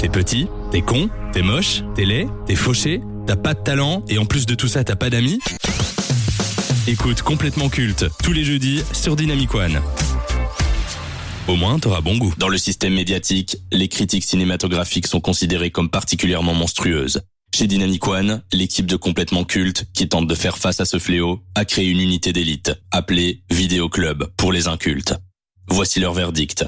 T'es 0.00 0.08
petit, 0.08 0.46
t'es 0.70 0.80
con, 0.82 1.10
t'es 1.32 1.42
moche, 1.42 1.82
t'es 1.94 2.04
laid, 2.04 2.28
t'es 2.46 2.54
fauché, 2.54 3.00
t'as 3.26 3.36
pas 3.36 3.54
de 3.54 3.60
talent 3.62 4.04
et 4.08 4.18
en 4.18 4.24
plus 4.24 4.46
de 4.46 4.54
tout 4.54 4.68
ça 4.68 4.82
t'as 4.82 4.96
pas 4.96 5.10
d'amis 5.10 5.38
Écoute 6.90 7.22
complètement 7.22 7.68
culte 7.68 8.06
tous 8.20 8.32
les 8.32 8.42
jeudis 8.42 8.82
sur 8.92 9.14
Dynamic 9.14 9.54
One. 9.54 9.80
Au 11.46 11.54
moins 11.54 11.78
t'auras 11.78 12.00
bon 12.00 12.18
goût. 12.18 12.34
Dans 12.36 12.48
le 12.48 12.58
système 12.58 12.94
médiatique, 12.94 13.58
les 13.70 13.86
critiques 13.86 14.24
cinématographiques 14.24 15.06
sont 15.06 15.20
considérées 15.20 15.70
comme 15.70 15.88
particulièrement 15.88 16.52
monstrueuses. 16.52 17.20
Chez 17.54 17.68
Dynamic 17.68 18.04
One, 18.08 18.42
l'équipe 18.52 18.86
de 18.86 18.96
complètement 18.96 19.44
culte, 19.44 19.86
qui 19.94 20.08
tente 20.08 20.26
de 20.26 20.34
faire 20.34 20.58
face 20.58 20.80
à 20.80 20.84
ce 20.84 20.98
fléau, 20.98 21.44
a 21.54 21.64
créé 21.64 21.86
une 21.86 22.00
unité 22.00 22.32
d'élite, 22.32 22.72
appelée 22.90 23.44
Vidéo 23.50 23.88
Club 23.88 24.28
pour 24.36 24.52
les 24.52 24.66
incultes. 24.66 25.14
Voici 25.68 26.00
leur 26.00 26.12
verdict. 26.12 26.64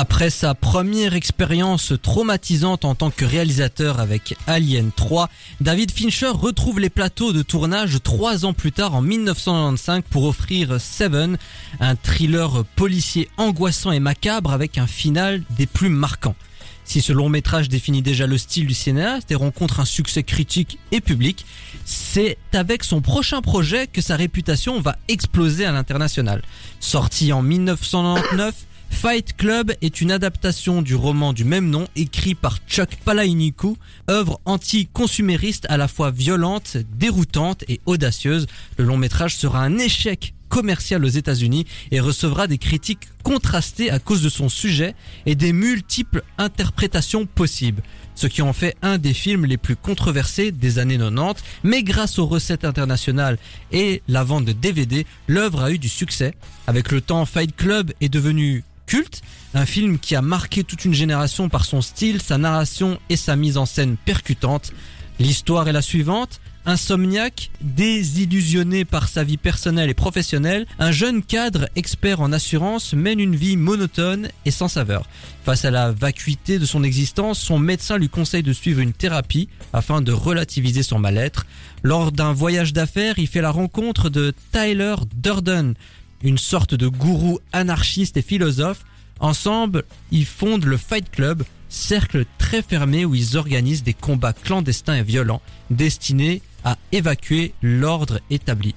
Après 0.00 0.30
sa 0.30 0.54
première 0.54 1.14
expérience 1.14 1.92
traumatisante 2.00 2.84
en 2.84 2.94
tant 2.94 3.10
que 3.10 3.24
réalisateur 3.24 3.98
avec 3.98 4.36
Alien 4.46 4.92
3, 4.94 5.28
David 5.60 5.90
Fincher 5.90 6.28
retrouve 6.28 6.78
les 6.78 6.88
plateaux 6.88 7.32
de 7.32 7.42
tournage 7.42 7.98
trois 8.04 8.44
ans 8.44 8.52
plus 8.52 8.70
tard 8.70 8.94
en 8.94 9.02
1995 9.02 10.02
pour 10.08 10.22
offrir 10.22 10.80
Seven, 10.80 11.36
un 11.80 11.96
thriller 11.96 12.64
policier 12.76 13.28
angoissant 13.38 13.90
et 13.90 13.98
macabre 13.98 14.52
avec 14.52 14.78
un 14.78 14.86
final 14.86 15.42
des 15.56 15.66
plus 15.66 15.88
marquants. 15.88 16.36
Si 16.84 17.00
ce 17.00 17.12
long 17.12 17.28
métrage 17.28 17.68
définit 17.68 18.00
déjà 18.00 18.28
le 18.28 18.38
style 18.38 18.68
du 18.68 18.74
cinéaste 18.74 19.32
et 19.32 19.34
rencontre 19.34 19.80
un 19.80 19.84
succès 19.84 20.22
critique 20.22 20.78
et 20.92 21.00
public, 21.00 21.44
c'est 21.84 22.38
avec 22.52 22.84
son 22.84 23.00
prochain 23.00 23.42
projet 23.42 23.88
que 23.88 24.00
sa 24.00 24.14
réputation 24.14 24.80
va 24.80 24.96
exploser 25.08 25.64
à 25.64 25.72
l'international. 25.72 26.42
Sorti 26.78 27.32
en 27.32 27.42
1999, 27.42 28.54
Fight 28.90 29.36
Club 29.36 29.72
est 29.80 30.00
une 30.00 30.10
adaptation 30.10 30.82
du 30.82 30.94
roman 30.94 31.32
du 31.32 31.44
même 31.44 31.70
nom 31.70 31.86
écrit 31.94 32.34
par 32.34 32.58
Chuck 32.68 32.96
Palahniuk, 33.04 33.76
œuvre 34.10 34.40
anti-consumériste 34.44 35.66
à 35.68 35.76
la 35.76 35.86
fois 35.86 36.10
violente, 36.10 36.76
déroutante 36.96 37.64
et 37.68 37.80
audacieuse. 37.86 38.46
Le 38.76 38.84
long 38.84 38.96
métrage 38.96 39.36
sera 39.36 39.62
un 39.62 39.78
échec 39.78 40.34
commercial 40.48 41.04
aux 41.04 41.08
États-Unis 41.08 41.66
et 41.90 42.00
recevra 42.00 42.46
des 42.46 42.58
critiques 42.58 43.08
contrastées 43.22 43.90
à 43.90 43.98
cause 43.98 44.22
de 44.22 44.28
son 44.28 44.48
sujet 44.48 44.94
et 45.26 45.34
des 45.34 45.52
multiples 45.52 46.22
interprétations 46.38 47.26
possibles. 47.26 47.82
Ce 48.14 48.26
qui 48.26 48.42
en 48.42 48.52
fait 48.52 48.76
un 48.82 48.98
des 48.98 49.14
films 49.14 49.44
les 49.44 49.58
plus 49.58 49.76
controversés 49.76 50.50
des 50.50 50.78
années 50.80 50.98
90, 50.98 51.42
mais 51.62 51.82
grâce 51.84 52.18
aux 52.18 52.26
recettes 52.26 52.64
internationales 52.64 53.38
et 53.70 54.02
la 54.08 54.24
vente 54.24 54.44
de 54.44 54.52
DVD, 54.52 55.06
l'œuvre 55.28 55.62
a 55.62 55.70
eu 55.70 55.78
du 55.78 55.88
succès. 55.88 56.34
Avec 56.66 56.90
le 56.90 57.00
temps, 57.00 57.24
Fight 57.26 57.54
Club 57.54 57.92
est 58.00 58.08
devenu 58.08 58.64
culte, 58.88 59.20
un 59.54 59.66
film 59.66 59.98
qui 59.98 60.16
a 60.16 60.22
marqué 60.22 60.64
toute 60.64 60.84
une 60.86 60.94
génération 60.94 61.48
par 61.48 61.66
son 61.66 61.82
style, 61.82 62.22
sa 62.22 62.38
narration 62.38 62.98
et 63.10 63.16
sa 63.16 63.36
mise 63.36 63.58
en 63.58 63.66
scène 63.66 63.96
percutante. 63.96 64.72
L'histoire 65.20 65.68
est 65.68 65.72
la 65.72 65.82
suivante. 65.82 66.40
Insomniaque, 66.64 67.50
désillusionné 67.62 68.84
par 68.84 69.08
sa 69.08 69.24
vie 69.24 69.38
personnelle 69.38 69.88
et 69.88 69.94
professionnelle, 69.94 70.66
un 70.78 70.92
jeune 70.92 71.22
cadre 71.22 71.66
expert 71.76 72.20
en 72.20 72.30
assurance 72.30 72.92
mène 72.92 73.20
une 73.20 73.36
vie 73.36 73.56
monotone 73.56 74.28
et 74.44 74.50
sans 74.50 74.68
saveur. 74.68 75.08
Face 75.44 75.64
à 75.64 75.70
la 75.70 75.92
vacuité 75.92 76.58
de 76.58 76.66
son 76.66 76.82
existence, 76.82 77.38
son 77.38 77.58
médecin 77.58 77.96
lui 77.96 78.10
conseille 78.10 78.42
de 78.42 78.52
suivre 78.52 78.80
une 78.80 78.92
thérapie 78.92 79.48
afin 79.72 80.02
de 80.02 80.12
relativiser 80.12 80.82
son 80.82 80.98
mal-être. 80.98 81.46
Lors 81.82 82.12
d'un 82.12 82.32
voyage 82.34 82.74
d'affaires, 82.74 83.18
il 83.18 83.28
fait 83.28 83.40
la 83.40 83.50
rencontre 83.50 84.10
de 84.10 84.34
Tyler 84.52 84.96
Durden, 85.16 85.74
une 86.22 86.38
sorte 86.38 86.74
de 86.74 86.88
gourou 86.88 87.40
anarchiste 87.52 88.16
et 88.16 88.22
philosophe. 88.22 88.84
Ensemble, 89.20 89.84
ils 90.10 90.26
fondent 90.26 90.64
le 90.64 90.76
Fight 90.76 91.10
Club, 91.10 91.42
cercle 91.68 92.24
très 92.38 92.62
fermé 92.62 93.04
où 93.04 93.14
ils 93.14 93.36
organisent 93.36 93.82
des 93.82 93.94
combats 93.94 94.32
clandestins 94.32 94.96
et 94.96 95.02
violents 95.02 95.42
destinés 95.70 96.42
à 96.64 96.76
évacuer 96.92 97.54
l'ordre 97.62 98.20
établi. 98.30 98.74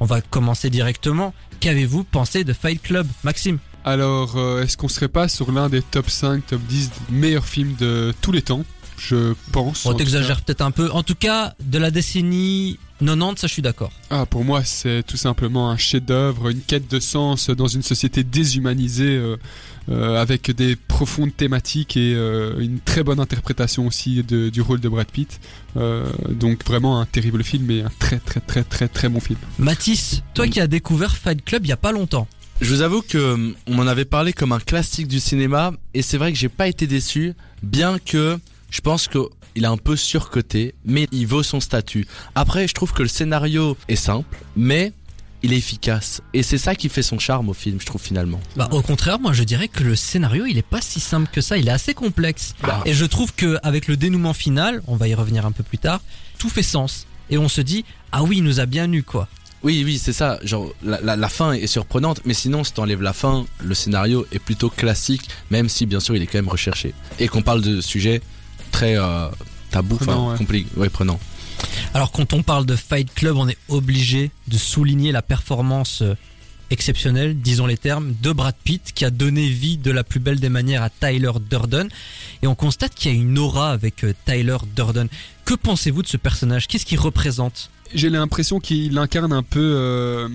On 0.00 0.04
va 0.04 0.20
commencer 0.20 0.70
directement. 0.70 1.34
Qu'avez-vous 1.60 2.04
pensé 2.04 2.44
de 2.44 2.52
Fight 2.52 2.82
Club, 2.82 3.06
Maxime? 3.22 3.58
Alors, 3.84 4.36
euh, 4.36 4.62
est-ce 4.62 4.76
qu'on 4.76 4.88
serait 4.88 5.08
pas 5.08 5.28
sur 5.28 5.52
l'un 5.52 5.68
des 5.68 5.82
top 5.82 6.08
5, 6.08 6.46
top 6.46 6.60
10 6.62 6.90
meilleurs 7.10 7.46
films 7.46 7.74
de 7.78 8.12
tous 8.20 8.32
les 8.32 8.42
temps? 8.42 8.64
Je 8.98 9.34
pense. 9.50 9.86
en 9.86 9.90
On 9.90 9.94
t'exagère 9.94 10.42
peut-être 10.42 10.60
un 10.60 10.70
peu. 10.70 10.90
En 10.92 11.02
tout 11.02 11.14
cas, 11.14 11.54
de 11.60 11.78
la 11.78 11.90
décennie 11.90 12.78
90, 13.04 13.40
ça 13.40 13.46
je 13.46 13.52
suis 13.52 13.62
d'accord. 13.62 13.92
Ah, 14.10 14.26
pour 14.26 14.44
moi, 14.44 14.62
c'est 14.64 15.02
tout 15.06 15.16
simplement 15.16 15.70
un 15.70 15.76
chef-d'œuvre, 15.76 16.48
une 16.50 16.60
quête 16.60 16.90
de 16.90 17.00
sens 17.00 17.50
dans 17.50 17.66
une 17.66 17.82
société 17.82 18.24
déshumanisée, 18.24 19.16
euh, 19.16 19.36
euh, 19.88 20.20
avec 20.20 20.50
des 20.52 20.76
profondes 20.76 21.36
thématiques 21.36 21.96
et 21.96 22.14
euh, 22.14 22.58
une 22.60 22.78
très 22.80 23.02
bonne 23.02 23.18
interprétation 23.18 23.86
aussi 23.86 24.22
de- 24.22 24.48
du 24.48 24.60
rôle 24.60 24.80
de 24.80 24.88
Brad 24.88 25.08
Pitt. 25.10 25.40
Euh, 25.76 26.06
donc 26.30 26.64
vraiment 26.64 27.00
un 27.00 27.06
terrible 27.06 27.42
film 27.42 27.70
et 27.70 27.82
un 27.82 27.90
très 27.98 28.18
très 28.18 28.40
très 28.40 28.62
très 28.62 28.88
très 28.88 29.08
bon 29.08 29.20
film. 29.20 29.38
Mathis, 29.58 30.22
toi 30.34 30.46
qui 30.46 30.60
as 30.60 30.66
découvert 30.66 31.16
Fight 31.16 31.44
Club 31.44 31.66
il 31.66 31.68
y 31.68 31.72
a 31.72 31.76
pas 31.76 31.92
longtemps. 31.92 32.28
Je 32.60 32.72
vous 32.72 32.82
avoue 32.82 33.02
que 33.02 33.18
hum, 33.34 33.54
on 33.66 33.74
m'en 33.74 33.86
avait 33.88 34.04
parlé 34.04 34.32
comme 34.32 34.52
un 34.52 34.60
classique 34.60 35.08
du 35.08 35.18
cinéma 35.18 35.72
et 35.94 36.02
c'est 36.02 36.16
vrai 36.18 36.32
que 36.32 36.38
j'ai 36.38 36.48
pas 36.50 36.68
été 36.68 36.86
déçu, 36.86 37.32
bien 37.64 37.98
que 37.98 38.38
je 38.72 38.80
pense 38.80 39.06
que 39.06 39.18
il 39.54 39.64
est 39.64 39.68
un 39.68 39.76
peu 39.76 39.96
surcoté, 39.96 40.74
mais 40.86 41.06
il 41.12 41.26
vaut 41.26 41.42
son 41.42 41.60
statut. 41.60 42.06
Après, 42.34 42.66
je 42.66 42.72
trouve 42.72 42.94
que 42.94 43.02
le 43.02 43.08
scénario 43.08 43.76
est 43.86 43.96
simple, 43.96 44.34
mais 44.56 44.94
il 45.42 45.52
est 45.52 45.58
efficace 45.58 46.22
et 46.32 46.42
c'est 46.42 46.56
ça 46.56 46.74
qui 46.74 46.88
fait 46.88 47.02
son 47.02 47.18
charme 47.18 47.48
au 47.48 47.52
film, 47.52 47.78
je 47.80 47.84
trouve 47.84 48.00
finalement. 48.00 48.40
Bah, 48.56 48.68
au 48.70 48.80
contraire, 48.80 49.18
moi 49.18 49.32
je 49.32 49.42
dirais 49.42 49.68
que 49.68 49.82
le 49.82 49.96
scénario 49.96 50.46
il 50.46 50.56
est 50.56 50.66
pas 50.66 50.80
si 50.80 51.00
simple 51.00 51.28
que 51.30 51.40
ça, 51.40 51.58
il 51.58 51.68
est 51.68 51.72
assez 51.72 51.94
complexe. 51.94 52.54
Et 52.86 52.94
je 52.94 53.04
trouve 53.04 53.34
que 53.34 53.58
avec 53.62 53.88
le 53.88 53.96
dénouement 53.96 54.32
final, 54.32 54.82
on 54.86 54.96
va 54.96 55.08
y 55.08 55.14
revenir 55.14 55.44
un 55.44 55.52
peu 55.52 55.64
plus 55.64 55.78
tard, 55.78 56.00
tout 56.38 56.48
fait 56.48 56.62
sens. 56.62 57.06
Et 57.28 57.38
on 57.38 57.48
se 57.48 57.60
dit, 57.60 57.84
ah 58.12 58.22
oui, 58.22 58.38
il 58.38 58.44
nous 58.44 58.60
a 58.60 58.66
bien 58.66 58.90
eu 58.92 59.02
quoi. 59.02 59.28
Oui, 59.62 59.82
oui, 59.84 59.98
c'est 59.98 60.12
ça. 60.12 60.38
Genre, 60.42 60.72
la, 60.82 61.00
la, 61.00 61.16
la 61.16 61.28
fin 61.28 61.52
est 61.52 61.68
surprenante, 61.68 62.20
mais 62.24 62.34
sinon, 62.34 62.64
si 62.64 62.72
t'enlèves 62.72 63.02
la 63.02 63.12
fin, 63.12 63.46
le 63.62 63.74
scénario 63.74 64.26
est 64.32 64.40
plutôt 64.40 64.70
classique, 64.70 65.28
même 65.50 65.68
si, 65.68 65.86
bien 65.86 66.00
sûr, 66.00 66.16
il 66.16 66.22
est 66.22 66.26
quand 66.26 66.38
même 66.38 66.48
recherché. 66.48 66.94
Et 67.20 67.28
qu'on 67.28 67.42
parle 67.42 67.62
de 67.62 67.80
sujets 67.80 68.22
très 68.72 68.96
euh, 68.98 69.28
tabous, 69.70 69.96
Prenant, 69.96 70.30
enfin, 70.32 70.38
ouais. 70.38 70.44
compli- 70.44 70.66
ouais, 70.76 70.88
prenant. 70.88 71.20
Alors 71.94 72.10
quand 72.10 72.32
on 72.32 72.42
parle 72.42 72.66
de 72.66 72.74
Fight 72.74 73.12
Club, 73.14 73.36
on 73.36 73.48
est 73.48 73.58
obligé 73.68 74.30
de 74.48 74.58
souligner 74.58 75.12
la 75.12 75.22
performance 75.22 76.02
euh, 76.02 76.14
exceptionnelle, 76.70 77.38
disons 77.38 77.66
les 77.66 77.76
termes, 77.76 78.14
de 78.22 78.32
Brad 78.32 78.54
Pitt 78.64 78.92
qui 78.94 79.04
a 79.04 79.10
donné 79.10 79.46
vie 79.48 79.76
de 79.76 79.90
la 79.90 80.02
plus 80.04 80.18
belle 80.20 80.40
des 80.40 80.48
manières 80.48 80.82
à 80.82 80.88
Tyler 80.90 81.30
Durden. 81.50 81.88
Et 82.42 82.46
on 82.46 82.54
constate 82.54 82.94
qu'il 82.94 83.12
y 83.12 83.14
a 83.14 83.18
une 83.18 83.38
aura 83.38 83.70
avec 83.72 84.04
euh, 84.04 84.14
Tyler 84.24 84.56
Durden. 84.74 85.08
Que 85.44 85.54
pensez-vous 85.54 86.02
de 86.02 86.08
ce 86.08 86.16
personnage? 86.16 86.66
Qu'est-ce 86.66 86.86
qu'il 86.86 86.98
représente? 86.98 87.70
J'ai 87.94 88.08
l'impression 88.08 88.58
qu'il 88.58 88.96
incarne 88.96 89.34
un 89.34 89.42
peu 89.42 89.60
euh, 89.60 90.28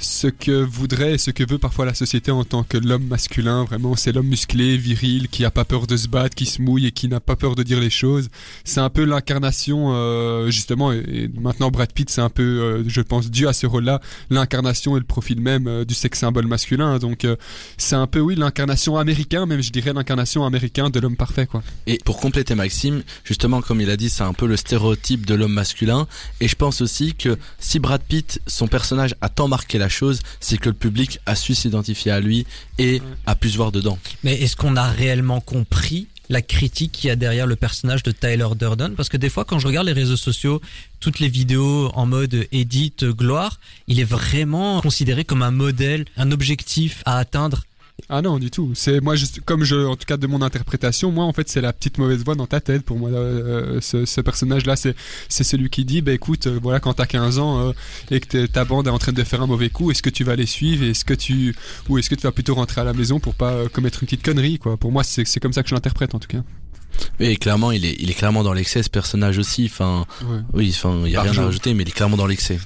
ce 0.00 0.26
que 0.26 0.62
voudrait 0.62 1.14
et 1.14 1.18
ce 1.18 1.30
que 1.30 1.44
veut 1.48 1.58
parfois 1.58 1.84
la 1.84 1.94
société 1.94 2.30
en 2.30 2.44
tant 2.44 2.62
que 2.62 2.78
l'homme 2.78 3.04
masculin. 3.04 3.64
Vraiment, 3.64 3.96
c'est 3.96 4.12
l'homme 4.12 4.28
musclé, 4.28 4.76
viril, 4.76 5.28
qui 5.28 5.44
a 5.44 5.50
pas 5.50 5.64
peur 5.64 5.86
de 5.86 5.96
se 5.96 6.08
battre, 6.08 6.34
qui 6.34 6.46
se 6.46 6.62
mouille 6.62 6.86
et 6.86 6.92
qui 6.92 7.08
n'a 7.08 7.20
pas 7.20 7.36
peur 7.36 7.54
de 7.54 7.62
dire 7.62 7.80
les 7.80 7.90
choses. 7.90 8.28
C'est 8.64 8.80
un 8.80 8.90
peu 8.90 9.04
l'incarnation, 9.04 9.92
euh, 9.92 10.50
justement, 10.50 10.92
et, 10.92 11.30
maintenant 11.38 11.70
Brad 11.70 11.92
Pitt, 11.92 12.08
c'est 12.10 12.20
un 12.20 12.30
peu, 12.30 12.42
euh, 12.42 12.84
je 12.86 13.00
pense, 13.00 13.30
dû 13.30 13.46
à 13.46 13.52
ce 13.52 13.66
rôle-là, 13.66 14.00
l'incarnation 14.30 14.96
et 14.96 15.00
le 15.00 15.06
profil 15.06 15.40
même 15.40 15.66
euh, 15.66 15.84
du 15.84 15.94
sexe 15.94 16.20
symbole 16.20 16.46
masculin. 16.46 16.98
Donc, 16.98 17.26
c'est 17.76 17.96
un 17.96 18.06
peu, 18.06 18.20
oui, 18.20 18.34
l'incarnation 18.36 18.96
américain, 18.96 19.46
même 19.46 19.62
je 19.62 19.70
dirais 19.70 19.92
l'incarnation 19.92 20.44
américain 20.44 20.90
de 20.90 21.00
l'homme 21.00 21.16
parfait, 21.16 21.46
quoi. 21.46 21.62
Et 21.86 21.98
pour 22.04 22.18
compléter 22.20 22.54
Maxime, 22.54 23.02
justement, 23.24 23.60
comme 23.60 23.80
il 23.80 23.90
a 23.90 23.96
dit, 23.96 24.10
c'est 24.10 24.22
un 24.22 24.32
peu 24.32 24.46
le 24.46 24.56
stéréotype 24.56 25.26
de 25.26 25.34
l'homme 25.34 25.52
masculin. 25.52 26.06
Et 26.40 26.48
je 26.48 26.56
pense 26.56 26.80
aussi 26.80 27.14
que 27.14 27.38
si 27.58 27.78
Brad 27.78 28.02
Pitt, 28.02 28.40
son 28.46 28.68
personnage, 28.68 29.14
a 29.20 29.28
tant 29.28 29.48
marqué 29.48 29.78
la 29.78 29.89
chose, 29.92 30.20
c'est 30.40 30.58
que 30.58 30.68
le 30.68 30.74
public 30.74 31.20
a 31.26 31.34
su 31.34 31.54
s'identifier 31.54 32.12
à 32.12 32.20
lui 32.20 32.46
et 32.78 33.02
a 33.26 33.34
pu 33.34 33.50
se 33.50 33.56
voir 33.56 33.72
dedans. 33.72 33.98
Mais 34.24 34.40
est-ce 34.40 34.56
qu'on 34.56 34.76
a 34.76 34.88
réellement 34.88 35.40
compris 35.40 36.06
la 36.28 36.42
critique 36.42 36.92
qu'il 36.92 37.08
y 37.08 37.10
a 37.10 37.16
derrière 37.16 37.46
le 37.46 37.56
personnage 37.56 38.02
de 38.02 38.12
Tyler 38.12 38.46
Durden? 38.56 38.94
Parce 38.94 39.08
que 39.08 39.16
des 39.16 39.28
fois, 39.28 39.44
quand 39.44 39.58
je 39.58 39.66
regarde 39.66 39.86
les 39.86 39.92
réseaux 39.92 40.16
sociaux, 40.16 40.60
toutes 41.00 41.18
les 41.18 41.28
vidéos 41.28 41.90
en 41.94 42.06
mode 42.06 42.46
edit, 42.52 42.94
euh, 43.02 43.12
gloire, 43.12 43.58
il 43.88 44.00
est 44.00 44.04
vraiment 44.04 44.80
considéré 44.80 45.24
comme 45.24 45.42
un 45.42 45.50
modèle, 45.50 46.04
un 46.16 46.30
objectif 46.30 47.02
à 47.04 47.18
atteindre. 47.18 47.64
Ah 48.08 48.22
non, 48.22 48.38
du 48.38 48.50
tout. 48.50 48.70
C'est 48.74 49.00
moi, 49.00 49.16
juste, 49.16 49.40
comme 49.44 49.64
je, 49.64 49.76
en 49.86 49.96
tout 49.96 50.04
cas 50.06 50.16
de 50.16 50.26
mon 50.26 50.42
interprétation, 50.42 51.10
moi 51.12 51.24
en 51.24 51.32
fait 51.32 51.48
c'est 51.48 51.60
la 51.60 51.72
petite 51.72 51.98
mauvaise 51.98 52.24
voix 52.24 52.34
dans 52.34 52.46
ta 52.46 52.60
tête 52.60 52.82
pour 52.82 52.98
moi. 52.98 53.10
euh, 53.10 53.80
ce, 53.80 54.04
ce 54.06 54.20
personnage-là, 54.20 54.76
c'est 54.76 54.94
c'est 55.28 55.44
celui 55.44 55.70
qui 55.70 55.84
dit, 55.84 56.00
bah 56.02 56.12
écoute, 56.12 56.46
euh, 56.46 56.58
voilà, 56.62 56.80
quand 56.80 56.94
t'as 56.94 57.06
15 57.06 57.38
ans 57.38 57.68
euh, 57.68 57.72
et 58.10 58.20
que 58.20 58.26
t'es- 58.26 58.48
ta 58.48 58.64
bande 58.64 58.86
est 58.86 58.90
en 58.90 58.98
train 58.98 59.12
de 59.12 59.24
faire 59.24 59.42
un 59.42 59.46
mauvais 59.46 59.70
coup, 59.70 59.90
est-ce 59.90 60.02
que 60.02 60.10
tu 60.10 60.24
vas 60.24 60.36
les 60.36 60.46
suivre, 60.46 60.82
et 60.84 60.90
est-ce 60.90 61.04
que 61.04 61.14
tu 61.14 61.54
ou 61.88 61.98
est-ce 61.98 62.08
que 62.10 62.14
tu 62.14 62.22
vas 62.22 62.32
plutôt 62.32 62.54
rentrer 62.54 62.80
à 62.80 62.84
la 62.84 62.92
maison 62.92 63.20
pour 63.20 63.34
pas 63.34 63.52
euh, 63.52 63.68
commettre 63.68 64.02
une 64.02 64.06
petite 64.06 64.24
connerie, 64.24 64.58
quoi? 64.58 64.76
Pour 64.76 64.92
moi, 64.92 65.04
c'est 65.04 65.24
c'est 65.26 65.40
comme 65.40 65.52
ça 65.52 65.62
que 65.62 65.68
je 65.68 65.74
l'interprète 65.74 66.14
en 66.14 66.18
tout 66.18 66.28
cas. 66.28 66.42
Et 67.20 67.36
clairement, 67.36 67.70
il 67.70 67.84
est, 67.84 67.96
il 68.00 68.10
est 68.10 68.14
clairement 68.14 68.42
dans 68.42 68.52
l'excès, 68.52 68.82
ce 68.82 68.90
personnage 68.90 69.38
aussi. 69.38 69.66
Enfin, 69.66 70.04
Ouais. 70.22 70.38
oui, 70.54 70.72
enfin, 70.74 71.02
il 71.06 71.12
y 71.12 71.16
a 71.16 71.22
rien 71.22 71.32
à 71.38 71.44
rajouter, 71.46 71.72
mais 71.72 71.84
il 71.84 71.88
est 71.88 71.92
clairement 71.92 72.16
dans 72.16 72.26
l'excès. 72.26 72.58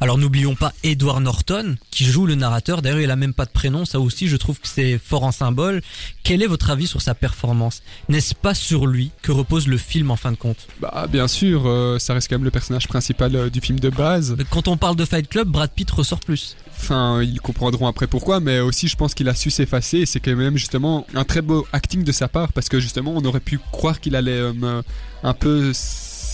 Alors 0.00 0.18
n'oublions 0.18 0.54
pas 0.54 0.72
Edward 0.82 1.22
Norton 1.22 1.76
qui 1.90 2.04
joue 2.04 2.26
le 2.26 2.34
narrateur. 2.34 2.82
D'ailleurs, 2.82 3.00
il 3.00 3.10
a 3.10 3.16
même 3.16 3.34
pas 3.34 3.44
de 3.44 3.50
prénom. 3.50 3.84
Ça 3.84 4.00
aussi, 4.00 4.28
je 4.28 4.36
trouve 4.36 4.60
que 4.60 4.68
c'est 4.68 4.98
fort 4.98 5.24
en 5.24 5.32
symbole. 5.32 5.82
Quel 6.24 6.42
est 6.42 6.46
votre 6.46 6.70
avis 6.70 6.86
sur 6.86 7.02
sa 7.02 7.14
performance? 7.14 7.82
N'est-ce 8.08 8.34
pas 8.34 8.54
sur 8.54 8.86
lui 8.86 9.10
que 9.22 9.32
repose 9.32 9.66
le 9.68 9.78
film 9.78 10.10
en 10.10 10.16
fin 10.16 10.32
de 10.32 10.36
compte? 10.36 10.68
Bah 10.80 11.06
bien 11.10 11.28
sûr, 11.28 11.66
euh, 11.66 11.98
ça 11.98 12.14
reste 12.14 12.28
quand 12.28 12.36
même 12.36 12.44
le 12.44 12.50
personnage 12.50 12.88
principal 12.88 13.34
euh, 13.34 13.50
du 13.50 13.60
film 13.60 13.80
de 13.80 13.90
base. 13.90 14.36
Quand 14.50 14.68
on 14.68 14.76
parle 14.76 14.96
de 14.96 15.04
Fight 15.04 15.28
Club, 15.28 15.48
Brad 15.48 15.70
Pitt 15.70 15.90
ressort 15.90 16.20
plus. 16.20 16.56
Enfin, 16.80 17.22
ils 17.22 17.40
comprendront 17.40 17.88
après 17.88 18.06
pourquoi, 18.06 18.38
mais 18.38 18.60
aussi 18.60 18.86
je 18.86 18.96
pense 18.96 19.12
qu'il 19.14 19.28
a 19.28 19.34
su 19.34 19.50
s'effacer 19.50 20.06
c'est 20.06 20.20
quand 20.20 20.34
même 20.34 20.56
justement 20.56 21.06
un 21.14 21.24
très 21.24 21.42
beau 21.42 21.66
acting 21.72 22.04
de 22.04 22.12
sa 22.12 22.28
part 22.28 22.52
parce 22.52 22.68
que 22.68 22.80
justement 22.80 23.12
on 23.14 23.24
aurait 23.24 23.40
pu 23.40 23.58
croire 23.72 24.00
qu'il 24.00 24.16
allait 24.16 24.32
euh, 24.32 24.82
un 25.22 25.34
peu 25.34 25.72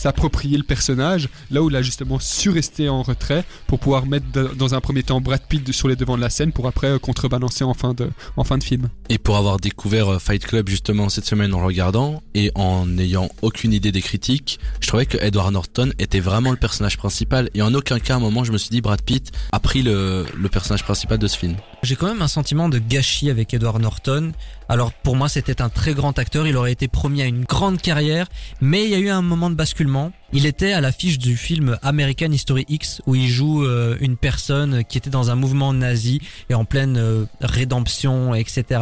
s'approprier 0.05 0.59
le 0.59 0.65
personnage 0.65 1.31
là 1.51 1.63
où 1.63 1.71
il 1.71 1.77
a 1.77 1.81
justement 1.81 2.19
su 2.21 2.51
rester 2.51 2.91
en 2.91 3.03
retrait 3.03 3.43
pour 3.67 3.79
pouvoir 3.79 4.05
mettre 4.05 4.27
dans 4.55 4.75
un 4.75 4.81
premier 4.83 5.03
temps 5.03 5.19
Brad 5.23 5.41
Pitt 5.49 5.73
sur 5.73 5.89
les 5.89 5.97
devants 5.97 6.17
de 6.17 6.21
la 6.21 6.29
scène 6.29 6.53
pour 6.53 6.67
après 6.67 6.89
euh, 6.89 6.99
contrebalancer 6.99 7.65
en 7.65 7.73
fin 7.73 7.95
de, 7.95 8.11
en 8.37 8.45
fin 8.45 8.59
de 8.59 8.65
film. 8.65 8.91
Et 9.09 9.17
pour 9.17 9.39
avoir 9.39 9.59
découvert 9.59 10.13
euh, 10.13 10.19
Fight 10.19 10.45
Club 10.45 10.69
justement 10.69 11.09
cette 11.09 11.25
semaine 11.25 11.55
en 11.55 11.65
regardant 11.65 12.23
et 12.35 12.51
en 12.55 12.85
n'ayant 12.85 13.31
aucune 13.41 13.73
idée 13.73 13.93
des 13.93 14.03
critiques, 14.03 14.61
je 14.81 14.89
trouvais 14.89 15.07
que 15.07 15.17
Edward 15.17 15.55
Norton 15.55 15.91
était 15.99 16.21
vraiment 16.21 16.51
le 16.51 16.59
personnage 16.59 16.99
principal 16.99 17.49
et 17.55 17.63
en 17.63 17.73
aucun 17.73 17.99
cas 17.99 18.13
à 18.13 18.17
un 18.19 18.21
moment 18.21 18.45
je 18.45 18.53
me 18.53 18.59
suis 18.59 18.69
dit 18.69 18.83
Brad 18.83 19.01
Pitt 19.01 19.33
a 19.53 19.59
pris 19.59 19.81
le 19.81 20.27
personnage 20.53 20.85
principal 20.85 21.17
de 21.17 21.29
ce 21.29 21.39
film. 21.39 21.57
J'ai 21.85 21.97
quand 21.97 22.07
même 22.07 22.23
un 22.23 22.29
sentiment 22.29 22.71
de 22.71 22.79
gâchis 22.79 23.29
avec 23.29 23.53
Edward 23.53 23.79
Norton. 23.79 24.33
Alors 24.71 24.95
pour 24.95 25.17
moi 25.17 25.29
c'était 25.29 25.61
un 25.61 25.69
très 25.69 25.93
grand 25.93 26.19
acteur, 26.19 26.47
il 26.47 26.57
aurait 26.57 26.73
été 26.73 26.89
promis 26.89 27.21
à 27.21 27.27
une 27.27 27.45
grande 27.45 27.81
carrière, 27.81 28.27
mais 28.63 28.85
il 28.85 28.91
y 28.91 28.95
a 28.95 28.99
eu 28.99 29.11
un 29.11 29.21
moment 29.21 29.51
de 29.51 29.55
basculement 29.55 30.11
Il 30.33 30.47
était 30.47 30.73
à 30.73 30.81
l'affiche 30.81 31.19
du 31.19 31.37
film 31.37 31.79
American 31.83 32.33
History 32.33 32.65
X 32.69 33.03
où 33.07 33.15
il 33.15 33.29
joue 33.29 33.65
euh, 33.65 33.97
une 34.01 34.17
personne 34.17 34.85
qui 34.85 34.99
était 34.99 35.11
dans 35.11 35.31
un 35.31 35.35
mouvement 35.35 35.73
nazi 35.73 36.21
et 36.51 36.55
en 36.55 36.65
pleine 36.65 36.97
euh, 36.97 37.25
rédemption, 37.41 38.35
etc. 38.35 38.81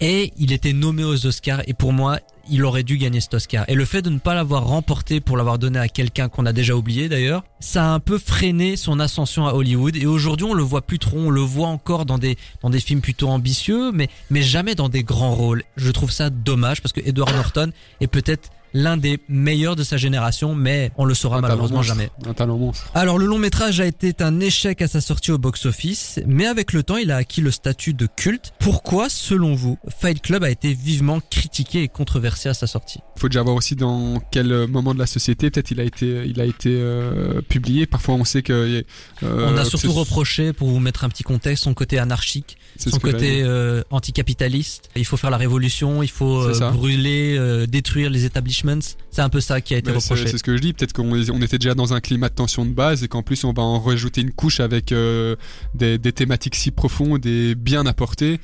Et 0.00 0.32
il 0.38 0.52
était 0.52 0.72
nommé 0.72 1.04
aux 1.04 1.26
Oscars 1.26 1.62
et 1.66 1.74
pour 1.74 1.92
moi, 1.92 2.20
il 2.50 2.64
aurait 2.64 2.82
dû 2.82 2.96
gagner 2.96 3.20
cet 3.20 3.34
Oscar. 3.34 3.64
Et 3.68 3.74
le 3.74 3.84
fait 3.84 4.02
de 4.02 4.10
ne 4.10 4.18
pas 4.18 4.34
l'avoir 4.34 4.66
remporté 4.66 5.20
pour 5.20 5.36
l'avoir 5.36 5.58
donné 5.58 5.78
à 5.78 5.88
quelqu'un 5.88 6.28
qu'on 6.28 6.46
a 6.46 6.52
déjà 6.52 6.74
oublié 6.74 7.08
d'ailleurs, 7.08 7.44
ça 7.60 7.84
a 7.84 7.88
un 7.88 8.00
peu 8.00 8.18
freiné 8.18 8.76
son 8.76 9.00
ascension 9.00 9.46
à 9.46 9.52
Hollywood. 9.52 9.96
Et 9.96 10.06
aujourd'hui, 10.06 10.46
on 10.46 10.54
le 10.54 10.62
voit 10.62 10.82
plus 10.82 10.98
trop. 10.98 11.18
On 11.18 11.30
le 11.30 11.40
voit 11.40 11.68
encore 11.68 12.06
dans 12.06 12.18
des 12.18 12.36
dans 12.62 12.70
des 12.70 12.80
films 12.80 13.00
plutôt 13.00 13.28
ambitieux, 13.28 13.92
mais 13.92 14.08
mais 14.30 14.42
jamais 14.42 14.74
dans 14.74 14.88
des 14.88 15.02
grands 15.02 15.34
rôles. 15.34 15.64
Je 15.76 15.90
trouve 15.90 16.10
ça 16.10 16.30
dommage 16.30 16.80
parce 16.80 16.92
que 16.92 17.00
Edward 17.04 17.34
Norton 17.34 17.72
est 18.00 18.06
peut-être 18.06 18.50
l'un 18.74 18.96
des 18.96 19.18
meilleurs 19.28 19.76
de 19.76 19.82
sa 19.82 19.96
génération, 19.96 20.54
mais 20.54 20.90
on 20.96 21.04
le 21.04 21.14
saura 21.14 21.38
Un 21.38 21.40
malheureusement 21.40 21.82
jamais. 21.82 22.10
Un 22.26 22.34
talent 22.34 22.56
monstre. 22.58 22.90
Alors 22.94 23.18
le 23.18 23.26
long 23.26 23.38
métrage 23.38 23.80
a 23.80 23.86
été 23.86 24.14
un 24.20 24.40
échec 24.40 24.82
à 24.82 24.88
sa 24.88 25.00
sortie 25.00 25.32
au 25.32 25.38
box-office, 25.38 26.20
mais 26.26 26.46
avec 26.46 26.72
le 26.72 26.82
temps 26.82 26.96
il 26.96 27.10
a 27.10 27.16
acquis 27.16 27.40
le 27.40 27.50
statut 27.50 27.94
de 27.94 28.06
culte. 28.06 28.52
Pourquoi, 28.58 29.08
selon 29.08 29.54
vous, 29.54 29.78
Fight 30.00 30.20
Club 30.20 30.44
a 30.44 30.50
été 30.50 30.72
vivement 30.74 31.20
critiqué 31.30 31.82
et 31.82 31.88
controversé 31.88 32.48
à 32.48 32.54
sa 32.54 32.66
sortie? 32.66 33.00
Il 33.16 33.20
faut 33.20 33.28
déjà 33.28 33.42
voir 33.42 33.56
aussi 33.56 33.74
dans 33.76 34.20
quel 34.30 34.52
euh, 34.52 34.66
moment 34.66 34.94
de 34.94 34.98
la 34.98 35.06
société 35.06 35.50
peut-être 35.50 35.70
il 35.70 35.80
a 35.80 35.84
été, 35.84 36.24
il 36.26 36.40
a 36.40 36.44
été 36.44 36.70
euh, 36.70 37.40
publié. 37.42 37.86
Parfois, 37.86 38.14
on 38.14 38.24
sait 38.24 38.42
que. 38.42 38.84
euh, 39.22 39.52
On 39.52 39.56
a 39.56 39.64
surtout 39.64 39.92
reproché, 39.92 40.52
pour 40.52 40.68
vous 40.68 40.80
mettre 40.80 41.04
un 41.04 41.08
petit 41.08 41.22
contexte, 41.22 41.64
son 41.64 41.74
côté 41.74 41.98
anarchique, 41.98 42.58
son 42.78 42.90
ce 42.90 42.96
que 43.00 43.10
côté 43.10 43.42
euh, 43.42 43.82
anticapitaliste. 43.90 44.90
Il 44.96 45.04
faut 45.04 45.16
faire 45.16 45.30
la 45.30 45.36
révolution, 45.36 46.02
il 46.02 46.10
faut 46.10 46.42
euh, 46.42 46.70
brûler, 46.72 47.36
euh, 47.38 47.66
détruire 47.66 48.10
les 48.10 48.24
establishments. 48.24 48.78
C'est 49.10 49.22
un 49.22 49.28
peu 49.28 49.40
ça 49.40 49.60
qui 49.60 49.74
a 49.74 49.78
été 49.78 49.90
c'est 49.90 49.96
reproché. 49.96 50.26
c'est 50.28 50.38
ce 50.38 50.42
que 50.42 50.56
je 50.56 50.60
dis. 50.62 50.72
Peut-être 50.72 50.92
qu'on 50.92 51.10
on 51.12 51.42
était 51.42 51.58
déjà 51.58 51.74
dans 51.74 51.92
un 51.94 52.00
climat 52.00 52.28
de 52.28 52.34
tension 52.34 52.64
de 52.64 52.70
base 52.72 53.02
et 53.04 53.08
qu'en 53.08 53.22
plus 53.22 53.44
on 53.44 53.52
va 53.52 53.62
en 53.62 53.80
rajouter 53.80 54.20
une 54.20 54.32
couche 54.32 54.60
avec 54.60 54.92
euh, 54.92 55.36
des, 55.74 55.98
des 55.98 56.12
thématiques 56.12 56.54
si 56.54 56.70
profondes 56.70 57.24
et 57.26 57.54
bien 57.54 57.86
apportées. 57.86 58.40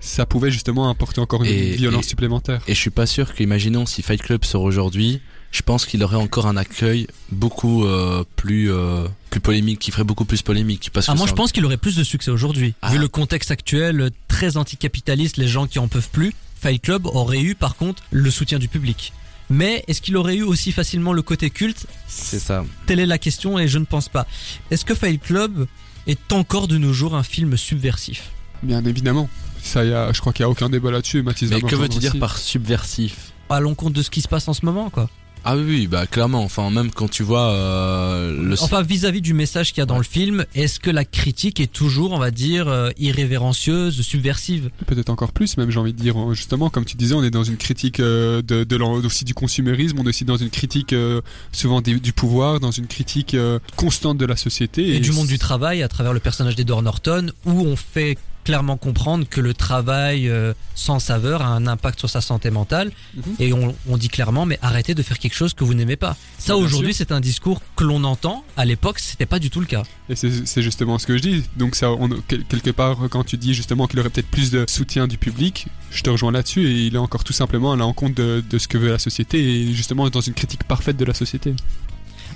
Ça 0.00 0.26
pouvait 0.26 0.50
justement 0.52 0.88
apporter 0.88 1.20
encore 1.20 1.42
une 1.42 1.50
Et- 1.50 1.72
violence 1.76 2.06
et- 2.06 2.08
supplémentaire. 2.10 2.60
Et 2.68 2.74
je 2.74 2.78
suis 2.80 2.90
pas 2.90 3.06
sûr 3.06 3.34
qu'imaginons 3.34 3.84
si 3.84 4.02
Fight 4.02 4.22
Club 4.22 4.44
sort 4.44 4.62
aujourd'hui, 4.62 5.20
je 5.50 5.62
pense 5.62 5.86
qu'il 5.86 6.02
aurait 6.02 6.16
encore 6.16 6.46
un 6.46 6.56
accueil 6.56 7.06
beaucoup 7.32 7.84
euh, 7.86 8.24
plus 8.36 8.70
euh, 8.70 9.06
plus 9.30 9.40
polémique, 9.40 9.78
qui 9.78 9.90
ferait 9.90 10.04
beaucoup 10.04 10.24
plus 10.24 10.42
polémique. 10.42 10.90
Parce 10.92 11.06
que 11.06 11.12
Ah, 11.12 11.14
moi, 11.14 11.26
je 11.26 11.32
un- 11.32 11.36
pense 11.36 11.52
qu'il 11.52 11.64
aurait 11.64 11.76
plus 11.76 11.96
de 11.96 12.04
succès 12.04 12.30
aujourd'hui. 12.30 12.74
Ah. 12.82 12.90
Vu 12.90 12.98
le 12.98 13.08
contexte 13.08 13.50
actuel, 13.50 14.00
euh, 14.00 14.10
très 14.28 14.56
anticapitaliste, 14.56 15.36
les 15.36 15.48
gens 15.48 15.66
qui 15.66 15.78
en 15.78 15.88
peuvent 15.88 16.08
plus, 16.10 16.34
Fight 16.60 16.82
Club 16.82 17.06
aurait 17.06 17.40
eu, 17.40 17.54
par 17.54 17.76
contre, 17.76 18.02
le 18.10 18.30
soutien 18.30 18.58
du 18.58 18.68
public. 18.68 19.12
Mais 19.50 19.84
est-ce 19.88 20.02
qu'il 20.02 20.16
aurait 20.18 20.36
eu 20.36 20.42
aussi 20.42 20.72
facilement 20.72 21.14
le 21.14 21.22
côté 21.22 21.48
culte? 21.48 21.86
C'est 22.06 22.38
ça. 22.38 22.64
Telle 22.86 23.00
est 23.00 23.06
la 23.06 23.16
question 23.18 23.58
et 23.58 23.66
je 23.68 23.78
ne 23.78 23.84
pense 23.86 24.08
pas. 24.10 24.26
Est-ce 24.70 24.84
que 24.84 24.94
Fight 24.94 25.22
Club 25.22 25.66
est 26.06 26.32
encore 26.32 26.68
de 26.68 26.76
nos 26.76 26.92
jours 26.92 27.14
un 27.14 27.22
film 27.22 27.56
subversif? 27.56 28.30
Bien 28.62 28.84
évidemment. 28.84 29.28
Ça, 29.62 29.84
y 29.84 29.92
a, 29.94 30.12
je 30.12 30.20
crois 30.20 30.32
qu'il 30.34 30.44
n'y 30.44 30.48
a 30.48 30.50
aucun 30.50 30.68
débat 30.68 30.90
là-dessus. 30.90 31.22
Mathis 31.22 31.48
Mais 31.50 31.62
que 31.62 31.74
veux-tu 31.76 31.98
dire 31.98 32.18
par 32.18 32.36
subversif? 32.36 33.32
À 33.48 33.60
l'encontre 33.60 33.94
de 33.94 34.02
ce 34.02 34.10
qui 34.10 34.20
se 34.20 34.28
passe 34.28 34.46
en 34.48 34.52
ce 34.52 34.64
moment, 34.66 34.90
quoi. 34.90 35.08
Ah 35.44 35.56
oui, 35.56 35.86
bah 35.86 36.06
clairement. 36.06 36.42
Enfin, 36.42 36.70
même 36.70 36.90
quand 36.90 37.08
tu 37.10 37.22
vois 37.22 37.50
euh, 37.52 38.32
le 38.42 38.54
Enfin, 38.60 38.82
vis-à-vis 38.82 39.20
du 39.20 39.34
message 39.34 39.72
qu'il 39.72 39.80
y 39.80 39.82
a 39.82 39.86
dans 39.86 39.94
Ouais. 39.94 40.00
le 40.00 40.04
film, 40.04 40.44
est-ce 40.54 40.78
que 40.80 40.90
la 40.90 41.04
critique 41.04 41.60
est 41.60 41.72
toujours, 41.72 42.12
on 42.12 42.18
va 42.18 42.30
dire, 42.30 42.68
euh, 42.68 42.90
irrévérencieuse, 42.98 44.00
subversive? 44.02 44.70
Peut-être 44.86 45.10
encore 45.10 45.32
plus, 45.32 45.56
même 45.56 45.70
j'ai 45.70 45.78
envie 45.78 45.92
de 45.92 46.00
dire. 46.00 46.16
euh, 46.18 46.34
Justement, 46.34 46.70
comme 46.70 46.84
tu 46.84 46.96
disais, 46.96 47.14
on 47.14 47.22
est 47.24 47.30
dans 47.30 47.44
une 47.44 47.56
critique 47.56 48.00
euh, 48.00 48.42
de, 48.42 48.66
aussi 49.06 49.24
du 49.24 49.34
consumérisme, 49.34 49.98
on 49.98 50.04
est 50.04 50.08
aussi 50.08 50.24
dans 50.24 50.36
une 50.36 50.50
critique 50.50 50.92
euh, 50.92 51.20
souvent 51.52 51.80
des- 51.80 51.98
du 52.00 52.12
pouvoir, 52.12 52.60
dans 52.60 52.70
une 52.70 52.86
critique 52.86 53.34
euh, 53.34 53.58
constante 53.76 54.18
de 54.18 54.26
la 54.26 54.36
société. 54.36 54.96
et, 54.96 55.00
du 55.00 55.12
monde 55.12 55.26
du 55.28 55.38
travail 55.38 55.82
à 55.82 55.88
travers 55.88 56.12
le 56.12 56.20
personnage 56.20 56.56
d'Edward 56.56 56.84
Norton 56.84 57.28
où 57.44 57.52
on 57.66 57.76
fait 57.76 58.16
clairement 58.48 58.78
comprendre 58.78 59.26
que 59.28 59.42
le 59.42 59.52
travail 59.52 60.26
euh, 60.30 60.54
sans 60.74 61.00
saveur 61.00 61.42
a 61.42 61.48
un 61.48 61.66
impact 61.66 61.98
sur 61.98 62.08
sa 62.08 62.22
santé 62.22 62.50
mentale 62.50 62.90
Mhm. 63.14 63.22
et 63.40 63.52
on, 63.52 63.74
on 63.86 63.96
dit 63.98 64.08
clairement 64.08 64.46
mais 64.46 64.58
arrêtez 64.62 64.94
de 64.94 65.02
faire 65.02 65.18
quelque 65.18 65.34
chose 65.34 65.52
que 65.52 65.64
vous 65.64 65.74
n'aimez 65.74 65.96
pas. 65.96 66.16
Ça 66.38 66.56
aujourd'hui 66.56 66.94
c'est 66.94 67.12
un 67.12 67.20
discours 67.20 67.60
que 67.76 67.84
l'on 67.84 68.04
entend, 68.04 68.44
à 68.56 68.64
l'époque 68.64 69.00
c'était 69.00 69.26
pas 69.26 69.38
du 69.38 69.50
tout 69.50 69.60
le 69.60 69.66
cas. 69.66 69.82
Et 70.08 70.16
c'est 70.16 70.62
justement 70.62 70.98
ce 70.98 71.06
que 71.06 71.18
je 71.18 71.22
dis. 71.22 71.42
Donc 71.58 71.74
ça, 71.74 71.90
on, 71.92 72.08
quel- 72.26 72.44
quelque 72.44 72.70
part, 72.70 72.96
quand 73.10 73.22
tu 73.22 73.36
dis 73.36 73.52
justement 73.52 73.86
qu'il 73.86 74.00
aurait 74.00 74.08
peut-être 74.08 74.30
plus 74.30 74.50
de 74.50 74.64
soutien 74.66 75.06
du 75.06 75.18
public, 75.18 75.66
je 75.90 76.02
te 76.02 76.08
rejoins 76.08 76.32
là-dessus. 76.32 76.66
Et 76.66 76.86
il 76.86 76.94
est 76.94 76.98
encore 77.08 77.24
tout 77.24 77.34
simplement 77.34 77.72
à 77.72 77.76
l'encontre 77.76 78.14
de, 78.14 78.42
de 78.48 78.58
ce 78.58 78.66
que 78.66 78.78
veut 78.78 78.88
la 78.90 78.98
société 78.98 79.36
et 79.38 79.74
justement 79.74 80.08
dans 80.08 80.22
une 80.22 80.32
critique 80.32 80.64
parfaite 80.64 80.96
de 80.96 81.04
la 81.04 81.12
société. 81.12 81.54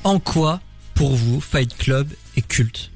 En 0.04 0.18
quoi 0.18 0.60
pour 0.94 1.14
vous 1.16 1.40
Fight 1.40 1.74
Club 1.78 2.08
est 2.36 2.46
culte? 2.46 2.90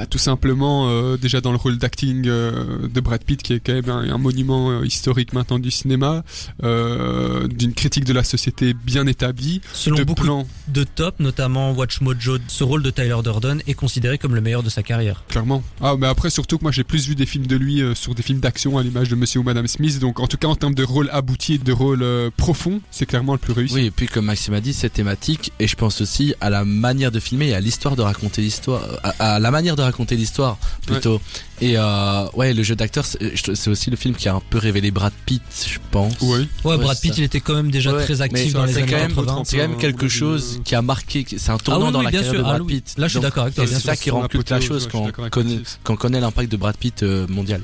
Bah, 0.00 0.06
tout 0.06 0.16
simplement, 0.16 0.88
euh, 0.88 1.18
déjà 1.18 1.42
dans 1.42 1.50
le 1.50 1.58
rôle 1.58 1.76
d'acting 1.76 2.26
euh, 2.26 2.88
de 2.88 3.00
Brad 3.02 3.22
Pitt, 3.22 3.42
qui 3.42 3.52
est 3.52 3.60
quand 3.60 3.74
même 3.74 3.90
un, 3.90 4.14
un 4.14 4.16
monument 4.16 4.70
euh, 4.70 4.86
historique 4.86 5.34
maintenant 5.34 5.58
du 5.58 5.70
cinéma, 5.70 6.24
euh, 6.64 7.46
d'une 7.48 7.74
critique 7.74 8.04
de 8.04 8.14
la 8.14 8.24
société 8.24 8.72
bien 8.72 9.06
établie, 9.06 9.60
Selon 9.74 9.98
de 9.98 10.04
beaucoup 10.04 10.22
plans, 10.22 10.46
de 10.68 10.84
top, 10.84 11.16
notamment 11.20 11.72
Watch 11.72 12.00
Mojo, 12.00 12.38
ce 12.48 12.64
rôle 12.64 12.82
de 12.82 12.88
Tyler 12.88 13.18
Durden 13.22 13.60
est 13.66 13.74
considéré 13.74 14.16
comme 14.16 14.34
le 14.34 14.40
meilleur 14.40 14.62
de 14.62 14.70
sa 14.70 14.82
carrière. 14.82 15.22
clairement. 15.28 15.62
Ah, 15.82 15.96
mais 15.98 16.06
après, 16.06 16.30
surtout 16.30 16.56
que 16.56 16.62
moi 16.64 16.72
j'ai 16.72 16.82
plus 16.82 17.06
vu 17.06 17.14
des 17.14 17.26
films 17.26 17.46
de 17.46 17.56
lui 17.56 17.82
euh, 17.82 17.94
sur 17.94 18.14
des 18.14 18.22
films 18.22 18.40
d'action 18.40 18.78
à 18.78 18.82
l'image 18.82 19.10
de 19.10 19.16
Monsieur 19.16 19.40
ou 19.40 19.42
Madame 19.42 19.66
Smith, 19.66 19.98
donc 19.98 20.18
en 20.18 20.26
tout 20.26 20.38
cas 20.38 20.48
en 20.48 20.56
termes 20.56 20.74
de 20.74 20.82
rôle 20.82 21.10
abouti, 21.12 21.58
de 21.58 21.72
rôle 21.72 22.02
euh, 22.02 22.30
profond, 22.38 22.80
c'est 22.90 23.04
clairement 23.04 23.34
le 23.34 23.38
plus 23.38 23.52
réussi. 23.52 23.74
Oui, 23.74 23.84
et 23.84 23.90
puis 23.90 24.06
comme 24.06 24.24
Maxime 24.24 24.54
a 24.54 24.62
dit, 24.62 24.72
c'est 24.72 24.88
thématique, 24.88 25.52
et 25.60 25.66
je 25.66 25.76
pense 25.76 26.00
aussi 26.00 26.32
à 26.40 26.48
la 26.48 26.64
manière 26.64 27.10
de 27.10 27.20
filmer 27.20 27.48
et 27.48 27.54
à 27.54 27.60
l'histoire 27.60 27.96
de 27.96 28.02
raconter 28.02 28.40
l'histoire, 28.40 28.80
à, 29.02 29.34
à 29.34 29.38
la 29.38 29.50
manière 29.50 29.76
de 29.76 29.82
raconter 29.82 29.89
l'histoire 30.10 30.58
plutôt. 30.86 31.20
Et 31.60 31.74
euh, 31.76 32.26
ouais, 32.34 32.54
le 32.54 32.62
jeu 32.62 32.74
d'acteur, 32.74 33.04
c'est 33.04 33.68
aussi 33.68 33.90
le 33.90 33.96
film 33.96 34.14
qui 34.14 34.28
a 34.28 34.34
un 34.34 34.40
peu 34.50 34.58
révélé 34.58 34.90
Brad 34.90 35.12
Pitt, 35.26 35.42
je 35.66 35.78
pense. 35.90 36.14
Oui. 36.22 36.48
Ouais, 36.64 36.70
Ouais, 36.72 36.78
Brad 36.78 36.98
Pitt, 37.00 37.16
il 37.18 37.24
était 37.24 37.40
quand 37.40 37.54
même 37.54 37.70
déjà 37.70 37.92
Ouais, 37.92 38.04
très 38.04 38.22
actif 38.22 38.52
dans 38.54 38.64
les 38.64 38.76
années 38.78 38.86
quand 38.86 38.96
même 38.96 39.08
80. 39.14 39.42
C'est 39.44 39.56
quand 39.58 39.68
même 39.68 39.78
quelque 39.78 40.08
chose 40.08 40.60
qui 40.64 40.74
a 40.74 40.82
marqué, 40.82 41.26
c'est 41.28 41.50
un 41.50 41.56
Ah 41.56 41.58
tournant 41.62 41.86
oui, 41.86 41.92
dans 41.92 41.98
oui, 41.98 42.04
la 42.06 42.10
bien 42.10 42.20
carrière 42.20 42.34
sûr. 42.34 42.42
de 42.42 42.48
Ah 42.48 42.56
Brad. 42.58 42.66
Pitt. 42.66 42.94
Là, 42.96 43.06
je 43.08 43.12
suis 43.12 43.20
d'accord 43.20 43.42
avec 43.44 43.54
toi, 43.54 43.66
c'est 43.66 43.80
ça 43.80 43.96
qui 43.96 44.10
rend 44.10 44.26
culte 44.28 44.50
la 44.50 44.60
chose 44.60 44.88
on 44.94 45.10
connaît, 45.30 45.58
quand 45.84 45.94
on 45.94 45.96
connaît 45.96 46.20
l'impact 46.20 46.50
de 46.50 46.56
Brad 46.56 46.76
Pitt 46.76 47.02
euh, 47.02 47.26
mondial. 47.28 47.60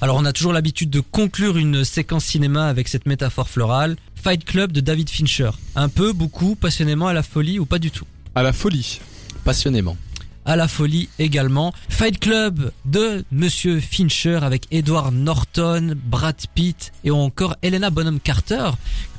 Alors 0.00 0.16
on 0.16 0.24
a 0.24 0.32
toujours 0.32 0.52
l'habitude 0.52 0.90
de 0.90 0.98
conclure 1.00 1.56
une 1.56 1.84
séquence 1.84 2.24
cinéma 2.24 2.66
avec 2.66 2.88
cette 2.88 3.06
métaphore 3.06 3.48
florale. 3.48 3.96
Fight 4.20 4.44
Club 4.44 4.72
de 4.72 4.80
David 4.80 5.08
Fincher. 5.10 5.50
Un 5.76 5.88
peu, 5.88 6.12
beaucoup, 6.12 6.54
passionnément 6.56 7.06
à 7.08 7.12
la 7.12 7.22
folie 7.22 7.58
ou 7.58 7.66
pas 7.66 7.78
du 7.78 7.90
tout? 7.90 8.04
À 8.34 8.42
la 8.42 8.52
folie. 8.52 9.00
Passionnément. 9.44 9.96
À 10.44 10.56
la 10.56 10.68
folie 10.68 11.08
également. 11.18 11.72
Fight 11.88 12.18
Club 12.18 12.72
de 12.84 13.24
Monsieur 13.30 13.80
Fincher 13.80 14.40
avec 14.42 14.66
Edward 14.70 15.12
Norton, 15.14 15.96
Brad 16.04 16.36
Pitt 16.54 16.92
et 17.04 17.10
encore 17.10 17.56
Helena 17.62 17.90
Bonham 17.90 18.20
Carter 18.20 18.70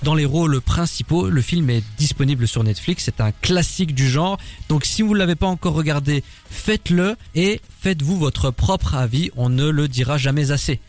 dans 0.03 0.15
les 0.15 0.25
rôles 0.25 0.61
principaux. 0.61 1.29
Le 1.29 1.41
film 1.41 1.69
est 1.69 1.83
disponible 1.97 2.47
sur 2.47 2.63
Netflix, 2.63 3.03
c'est 3.05 3.21
un 3.21 3.31
classique 3.31 3.95
du 3.95 4.09
genre. 4.09 4.37
Donc 4.69 4.85
si 4.85 5.01
vous 5.01 5.13
ne 5.13 5.19
l'avez 5.19 5.35
pas 5.35 5.47
encore 5.47 5.73
regardé, 5.73 6.23
faites-le 6.49 7.15
et 7.35 7.61
faites-vous 7.81 8.17
votre 8.17 8.51
propre 8.51 8.95
avis, 8.95 9.31
on 9.35 9.49
ne 9.49 9.69
le 9.69 9.87
dira 9.87 10.17
jamais 10.17 10.51
assez. 10.51 10.79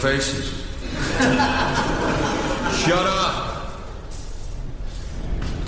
Faces. 0.00 0.52
Shut 2.84 2.92
up! 2.92 3.47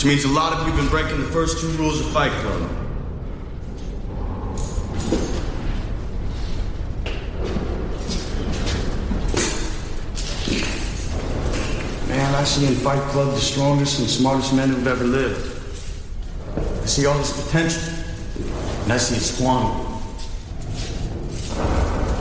Which 0.01 0.07
means 0.07 0.25
a 0.25 0.29
lot 0.29 0.55
of 0.55 0.61
you 0.61 0.73
have 0.73 0.81
been 0.81 0.89
breaking 0.89 1.21
the 1.21 1.29
first 1.29 1.61
two 1.61 1.69
rules 1.73 2.01
of 2.01 2.11
Fight 2.11 2.33
Club. 2.33 2.71
Man, 12.09 12.35
I 12.35 12.45
see 12.45 12.67
in 12.67 12.77
Fight 12.77 13.03
Club 13.11 13.35
the 13.35 13.41
strongest 13.41 14.01
and 14.01 14.09
smartest 14.09 14.55
men 14.55 14.71
who've 14.71 14.87
ever 14.87 15.05
lived. 15.05 15.61
I 16.83 16.87
see 16.87 17.05
all 17.05 17.19
this 17.19 17.45
potential, 17.45 17.83
and 18.85 18.93
I 18.95 18.97
see 18.97 19.17
it 19.17 19.21
squandered. 19.21 19.87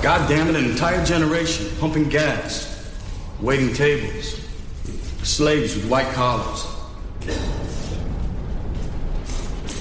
God 0.04 0.28
damn 0.28 0.50
it, 0.50 0.58
an 0.58 0.66
entire 0.70 1.06
generation 1.06 1.68
pumping 1.80 2.10
gas, 2.10 2.94
waiting 3.40 3.74
tables, 3.74 4.46
slaves 5.24 5.76
with 5.78 5.90
white 5.90 6.14
collars. 6.14 6.66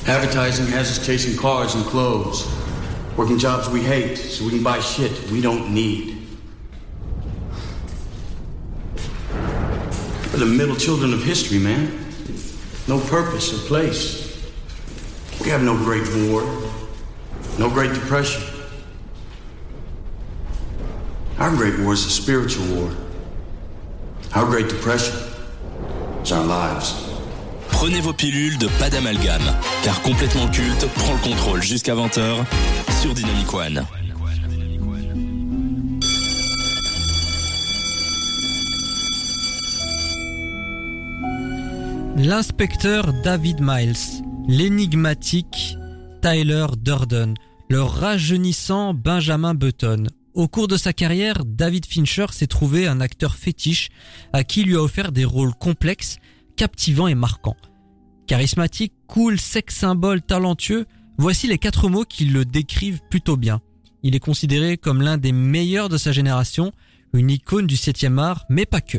Advertising 0.09 0.67
has 0.69 0.99
us 0.99 1.05
chasing 1.05 1.37
cars 1.37 1.75
and 1.75 1.85
clothes, 1.85 2.51
working 3.15 3.39
jobs 3.39 3.69
we 3.69 3.83
hate 3.83 4.17
so 4.17 4.43
we 4.43 4.51
can 4.51 4.63
buy 4.63 4.81
shit 4.81 5.13
we 5.31 5.43
don't 5.43 5.73
need. 5.75 6.27
We're 10.33 10.39
the 10.39 10.47
middle 10.47 10.77
children 10.77 11.13
of 11.13 11.23
history, 11.23 11.59
man. 11.59 12.07
No 12.89 12.99
purpose 13.01 13.53
or 13.53 13.69
place. 13.69 14.51
We 15.43 15.51
have 15.51 15.63
no 15.63 15.77
great 15.77 16.09
war, 16.31 16.43
no 17.59 17.69
great 17.69 17.93
depression. 17.93 18.43
Our 21.39 21.51
great 21.51 21.79
war 21.81 21.93
is 21.93 22.07
a 22.07 22.11
spiritual 22.11 22.65
war. 22.75 22.97
Our 24.35 24.47
great 24.47 24.71
depression 24.71 25.19
is 26.23 26.33
our 26.33 26.47
lives. 26.47 27.08
Prenez 27.81 28.01
vos 28.01 28.13
pilules 28.13 28.59
de 28.59 28.67
pas 28.81 28.91
d'amalgame, 28.91 29.55
car 29.85 30.03
complètement 30.03 30.49
culte 30.49 30.85
prend 30.97 31.13
le 31.13 31.21
contrôle 31.21 31.63
jusqu'à 31.63 31.95
20h 31.95 32.45
sur 33.01 33.15
Dynamic 33.15 33.55
One. 33.55 33.87
L'inspecteur 42.17 43.13
David 43.23 43.61
Miles, 43.61 44.25
l'énigmatique 44.49 45.77
Tyler 46.21 46.67
Durden, 46.77 47.35
le 47.69 47.81
rajeunissant 47.81 48.93
Benjamin 48.93 49.55
Button. 49.55 50.09
Au 50.35 50.49
cours 50.49 50.67
de 50.67 50.77
sa 50.77 50.93
carrière, 50.93 51.45
David 51.45 51.87
Fincher 51.87 52.27
s'est 52.33 52.49
trouvé 52.49 52.89
un 52.89 53.01
acteur 53.01 53.37
fétiche 53.37 53.91
à 54.33 54.43
qui 54.43 54.65
lui 54.65 54.75
a 54.75 54.83
offert 54.83 55.13
des 55.13 55.25
rôles 55.25 55.55
complexes, 55.55 56.17
captivants 56.57 57.07
et 57.07 57.15
marquants. 57.15 57.57
Charismatique, 58.29 58.93
cool, 59.07 59.41
sex 59.41 59.75
symbole, 59.75 60.21
talentueux, 60.21 60.85
voici 61.17 61.47
les 61.47 61.57
quatre 61.57 61.89
mots 61.89 62.05
qui 62.05 62.27
le 62.27 62.45
décrivent 62.45 63.01
plutôt 63.09 63.39
bien. 63.39 63.63
Il 64.03 64.15
est 64.15 64.21
considéré 64.21 64.77
comme 64.77 65.01
l'un 65.01 65.17
des 65.17 65.33
meilleurs 65.33 65.89
de 65.89 65.97
sa 65.97 66.13
génération, 66.13 66.73
une 67.15 67.31
icône 67.31 67.67
du 67.67 67.77
7e 67.77 68.19
art, 68.19 68.45
mais 68.51 68.67
pas 68.67 68.83
que. 68.83 68.99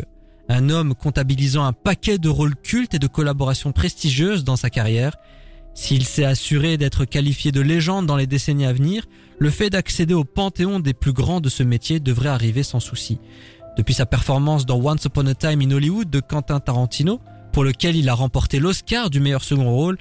Un 0.50 0.72
homme 0.72 0.96
comptabilisant 0.96 1.64
un 1.64 1.74
paquet 1.74 2.18
de 2.18 2.28
rôles 2.28 2.56
cultes 2.56 2.96
et 2.96 3.00
de 3.00 3.06
collaborations 3.06 3.72
prestigieuses 3.72 4.44
dans 4.44 4.56
sa 4.56 4.72
carrière. 4.72 5.16
S'il 5.76 6.06
s'est 6.06 6.26
assuré 6.26 6.78
d'être 6.78 7.06
qualifié 7.06 7.52
de 7.52 7.62
légende 7.62 8.08
dans 8.08 8.18
les 8.18 8.26
décennies 8.26 8.66
à 8.66 8.74
venir, 8.74 9.06
le 9.38 9.52
fait 9.52 9.70
d'accéder 9.70 10.16
au 10.16 10.24
panthéon 10.24 10.80
des 10.80 10.96
plus 10.96 11.14
grands 11.14 11.40
de 11.40 11.50
ce 11.50 11.62
métier 11.62 12.00
devrait 12.00 12.30
arriver 12.30 12.64
sans 12.64 12.80
souci. 12.80 13.20
Depuis 13.78 13.94
sa 13.94 14.08
performance 14.08 14.66
dans 14.66 14.84
Once 14.84 15.06
Upon 15.06 15.28
a 15.28 15.36
Time 15.36 15.62
in 15.62 15.70
Hollywood 15.70 16.10
de 16.10 16.20
Quentin 16.20 16.60
Tarantino, 16.60 17.22
pour 17.52 17.64
lequel 17.64 17.96
il 17.96 18.10
a 18.10 18.14
remporté 18.14 18.60
l'Oscar 18.60 19.10
du 19.10 19.20
meilleur 19.20 19.44
second 19.44 19.72
rôle, 19.72 19.98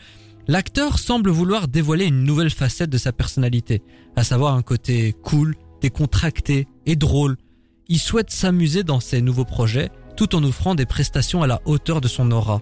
l'acteur 0.47 0.99
semble 0.99 1.31
vouloir 1.31 1.69
dévoiler 1.69 2.07
une 2.07 2.25
nouvelle 2.25 2.51
facette 2.51 2.91
de 2.91 2.99
sa 2.99 3.13
personnalité, 3.13 3.83
à 4.17 4.25
savoir 4.25 4.55
un 4.55 4.63
côté 4.63 5.15
cool, 5.23 5.55
décontracté 5.81 6.67
et 6.87 6.97
drôle. 6.97 7.37
Il 7.89 7.99
souhaite 7.99 8.31
s'amuser 8.31 8.83
dans 8.83 9.01
ses 9.01 9.23
nouveaux 9.23 9.45
projets, 9.45 9.91
tout 10.17 10.35
en 10.35 10.43
offrant 10.45 10.75
des 10.75 10.87
prestations 10.87 11.43
à 11.43 11.47
la 11.47 11.61
hauteur 11.65 12.01
de 12.01 12.09
son 12.09 12.31
aura. 12.31 12.61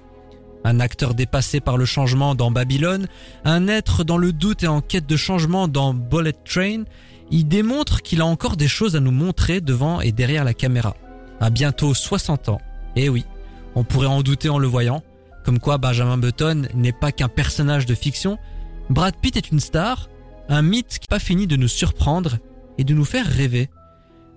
Un 0.65 0.81
acteur 0.81 1.15
dépassé 1.15 1.61
par 1.61 1.77
le 1.77 1.85
changement 1.85 2.35
dans 2.35 2.51
Babylone, 2.51 3.07
un 3.45 3.69
être 3.69 4.05
dans 4.05 4.19
le 4.19 4.33
doute 4.33 4.65
et 4.65 4.69
en 4.69 4.81
quête 4.81 5.07
de 5.07 5.17
changement 5.17 5.69
dans 5.69 5.95
Bullet 5.95 6.33
Train, 6.33 6.85
il 7.31 7.49
démontre 7.49 8.03
qu'il 8.03 8.21
a 8.21 8.27
encore 8.27 8.57
des 8.57 8.69
choses 8.69 8.97
à 8.97 9.01
nous 9.01 9.11
montrer 9.11 9.61
devant 9.61 10.01
et 10.01 10.13
derrière 10.13 10.45
la 10.45 10.55
caméra. 10.55 10.97
À 11.41 11.51
bientôt 11.51 11.95
60 11.95 12.49
ans. 12.49 12.61
Et 12.95 13.09
oui, 13.09 13.25
on 13.77 13.85
pourrait 13.85 14.07
en 14.09 14.23
douter 14.23 14.49
en 14.49 14.59
le 14.59 14.67
voyant, 14.67 15.05
comme 15.45 15.61
quoi 15.61 15.79
Benjamin 15.79 16.19
Button 16.19 16.63
n'est 16.75 16.93
pas 16.93 17.13
qu'un 17.13 17.29
personnage 17.29 17.87
de 17.87 17.95
fiction, 17.95 18.39
Brad 18.91 19.15
Pitt 19.15 19.37
est 19.37 19.53
une 19.53 19.61
star, 19.61 20.09
un 20.49 20.63
mythe 20.63 20.99
qui 20.99 21.07
n'a 21.09 21.17
pas 21.17 21.19
fini 21.21 21.47
de 21.47 21.57
nous 21.57 21.69
surprendre 21.69 22.39
et 22.79 22.85
de 22.85 22.95
nous 22.95 23.05
faire 23.05 23.27
rêver. 23.27 23.69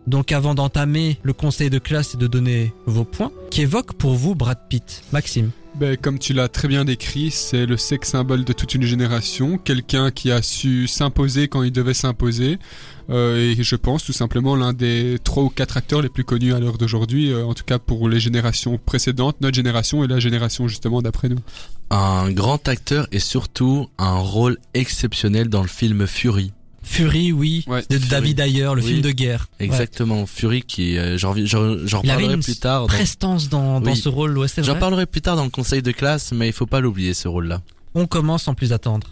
Donc 0.09 0.31
avant 0.31 0.55
d'entamer 0.55 1.19
le 1.21 1.33
conseil 1.33 1.69
de 1.69 1.77
classe 1.77 2.15
et 2.15 2.17
de 2.17 2.25
donner 2.25 2.73
vos 2.87 3.03
points, 3.03 3.31
qu'évoque 3.51 3.93
pour 3.93 4.15
vous 4.15 4.33
Brad 4.33 4.57
Pitt 4.67 5.03
Maxime? 5.11 5.51
Ben, 5.75 5.95
comme 5.97 6.17
tu 6.17 6.33
l'as 6.33 6.47
très 6.47 6.67
bien 6.67 6.83
décrit, 6.83 7.29
c'est 7.29 7.67
le 7.67 7.77
sex 7.77 8.09
symbole 8.09 8.43
de 8.43 8.51
toute 8.51 8.73
une 8.73 8.81
génération, 8.81 9.59
quelqu'un 9.59 10.09
qui 10.09 10.31
a 10.31 10.41
su 10.41 10.87
s'imposer 10.87 11.47
quand 11.47 11.61
il 11.61 11.71
devait 11.71 11.93
s'imposer, 11.93 12.57
euh, 13.11 13.53
et 13.55 13.63
je 13.63 13.75
pense 13.75 14.03
tout 14.03 14.11
simplement 14.11 14.55
l'un 14.55 14.73
des 14.73 15.19
trois 15.23 15.43
ou 15.43 15.49
quatre 15.49 15.77
acteurs 15.77 16.01
les 16.01 16.09
plus 16.09 16.23
connus 16.23 16.55
à 16.55 16.59
l'heure 16.59 16.79
d'aujourd'hui, 16.79 17.31
euh, 17.31 17.45
en 17.45 17.53
tout 17.53 17.63
cas 17.63 17.77
pour 17.77 18.09
les 18.09 18.19
générations 18.19 18.79
précédentes, 18.83 19.39
notre 19.41 19.55
génération 19.55 20.03
et 20.03 20.07
la 20.07 20.19
génération 20.19 20.67
justement 20.67 21.03
d'après 21.03 21.29
nous. 21.29 21.39
Un 21.91 22.31
grand 22.31 22.67
acteur 22.67 23.07
et 23.11 23.19
surtout 23.19 23.89
un 23.99 24.17
rôle 24.17 24.57
exceptionnel 24.73 25.49
dans 25.49 25.61
le 25.61 25.67
film 25.67 26.07
Fury. 26.07 26.51
Fury, 26.81 27.31
oui, 27.31 27.63
Ouais, 27.67 27.83
de 27.89 27.97
Fury. 27.97 28.09
David 28.09 28.39
Ayer, 28.39 28.63
le 28.75 28.81
Oui, 28.81 28.87
film 28.87 29.01
de 29.01 29.11
guerre. 29.11 29.47
Ouais. 29.59 29.65
Exactement, 29.65 30.25
Fury 30.25 30.63
qui, 30.63 30.97
euh, 30.97 31.17
j'en 31.17 31.33
une 31.35 32.41
plus 32.41 32.55
tard. 32.59 32.81
dans- 32.81 32.87
prestance 32.87 33.49
dans, 33.49 33.81
dans 33.81 33.91
Oui. 33.91 33.97
ce 33.97 34.09
rôle, 34.09 34.37
ouais, 34.37 34.47
c'est 34.47 34.63
J'en 34.63 34.75
parlerai 34.75 35.05
plus 35.05 35.21
tard 35.21 35.35
dans 35.35 35.43
le 35.43 35.49
conseil 35.49 35.81
de 35.81 35.91
classe, 35.91 36.31
mais 36.31 36.47
il 36.47 36.53
faut 36.53 36.65
pas 36.65 36.79
l'oublier 36.79 37.13
ce 37.13 37.27
rôle-là. 37.27 37.61
On 37.95 38.07
commence 38.07 38.43
sans 38.43 38.53
plus 38.53 38.71
attendre. 38.73 39.07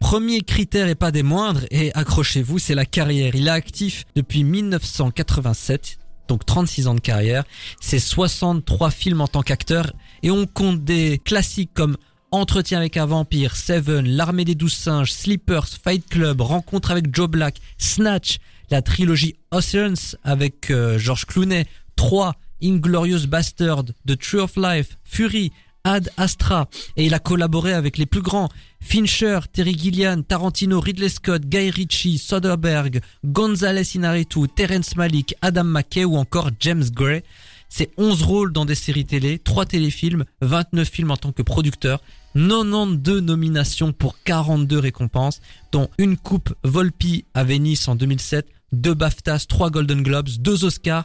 Premier 0.00 0.40
critère 0.42 0.88
et 0.88 0.94
pas 0.94 1.10
des 1.12 1.22
moindres, 1.22 1.62
et 1.70 1.92
accrochez-vous, 1.94 2.58
c'est 2.58 2.74
la 2.74 2.84
carrière. 2.84 3.34
Il 3.34 3.46
est 3.46 3.50
actif 3.50 4.04
depuis 4.16 4.42
1987, 4.44 5.98
donc 6.28 6.44
36 6.44 6.86
ans 6.88 6.94
de 6.94 7.00
carrière. 7.00 7.44
C'est 7.80 8.00
63 8.00 8.90
films 8.90 9.20
en 9.20 9.28
tant 9.28 9.42
qu'acteur, 9.42 9.92
et 10.22 10.30
on 10.30 10.46
compte 10.46 10.84
des 10.84 11.18
classiques 11.24 11.70
comme 11.72 11.96
Entretien 12.34 12.78
avec 12.78 12.96
un 12.96 13.04
vampire, 13.04 13.54
Seven, 13.56 14.08
L'armée 14.08 14.46
des 14.46 14.54
douze 14.54 14.72
singes, 14.72 15.12
Sleepers, 15.12 15.68
Fight 15.68 16.08
Club, 16.08 16.40
Rencontre 16.40 16.90
avec 16.90 17.14
Joe 17.14 17.28
Black, 17.28 17.58
Snatch, 17.76 18.38
la 18.70 18.80
trilogie 18.80 19.36
Oceans 19.50 20.16
avec 20.24 20.70
euh, 20.70 20.98
George 20.98 21.26
Clooney, 21.26 21.66
3, 21.96 22.34
Inglorious 22.62 23.26
Bastard, 23.26 23.84
The 24.06 24.18
Tree 24.18 24.38
of 24.38 24.56
Life, 24.56 24.96
Fury, 25.04 25.52
Ad 25.84 26.10
Astra, 26.16 26.70
et 26.96 27.04
il 27.04 27.12
a 27.12 27.18
collaboré 27.18 27.74
avec 27.74 27.98
les 27.98 28.06
plus 28.06 28.22
grands 28.22 28.48
Fincher, 28.80 29.40
Terry 29.52 29.76
Gilliam, 29.78 30.24
Tarantino, 30.24 30.80
Ridley 30.80 31.10
Scott, 31.10 31.42
Guy 31.44 31.68
Ritchie, 31.68 32.16
Soderbergh, 32.16 33.02
Gonzalez 33.26 33.94
Inarritu, 33.94 34.48
Terrence 34.48 34.96
Malick, 34.96 35.34
Adam 35.42 35.64
McKay 35.64 36.06
ou 36.06 36.16
encore 36.16 36.48
James 36.60 36.84
Gray. 36.90 37.24
C'est 37.68 37.90
11 37.98 38.22
rôles 38.22 38.52
dans 38.52 38.64
des 38.64 38.74
séries 38.74 39.04
télé, 39.04 39.38
3 39.38 39.66
téléfilms, 39.66 40.24
29 40.40 40.88
films 40.88 41.10
en 41.10 41.16
tant 41.18 41.32
que 41.32 41.42
producteur, 41.42 42.00
92 42.34 43.20
nominations 43.22 43.92
pour 43.92 44.16
42 44.24 44.78
récompenses, 44.78 45.40
dont 45.70 45.88
une 45.98 46.16
coupe 46.16 46.54
Volpi 46.64 47.24
à 47.34 47.44
Venise 47.44 47.88
en 47.88 47.94
2007, 47.94 48.46
deux 48.72 48.94
BAFTAs, 48.94 49.46
trois 49.48 49.70
Golden 49.70 50.02
Globes, 50.02 50.28
deux 50.38 50.64
Oscars, 50.64 51.04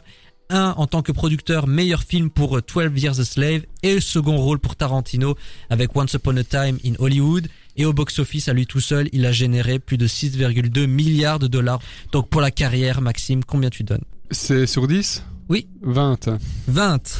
un 0.50 0.74
en 0.78 0.86
tant 0.86 1.02
que 1.02 1.12
producteur 1.12 1.66
meilleur 1.66 2.02
film 2.02 2.30
pour 2.30 2.56
euh, 2.56 2.62
12 2.62 3.02
Years 3.02 3.20
a 3.20 3.24
Slave 3.24 3.62
et 3.82 3.94
le 3.96 4.00
second 4.00 4.38
rôle 4.38 4.58
pour 4.58 4.76
Tarantino 4.76 5.36
avec 5.68 5.94
Once 5.94 6.14
Upon 6.14 6.36
a 6.38 6.44
Time 6.44 6.78
in 6.86 6.94
Hollywood. 6.98 7.48
Et 7.76 7.84
au 7.84 7.92
box-office, 7.92 8.48
à 8.48 8.54
lui 8.54 8.66
tout 8.66 8.80
seul, 8.80 9.08
il 9.12 9.26
a 9.26 9.32
généré 9.32 9.78
plus 9.78 9.98
de 9.98 10.06
6,2 10.08 10.86
milliards 10.86 11.38
de 11.38 11.46
dollars. 11.48 11.80
Donc 12.12 12.28
pour 12.30 12.40
la 12.40 12.50
carrière, 12.50 13.02
Maxime, 13.02 13.44
combien 13.44 13.68
tu 13.70 13.84
donnes? 13.84 14.04
C'est 14.30 14.66
sur 14.66 14.88
10 14.88 15.22
Oui. 15.50 15.68
20. 15.82 16.30
20. 16.66 17.18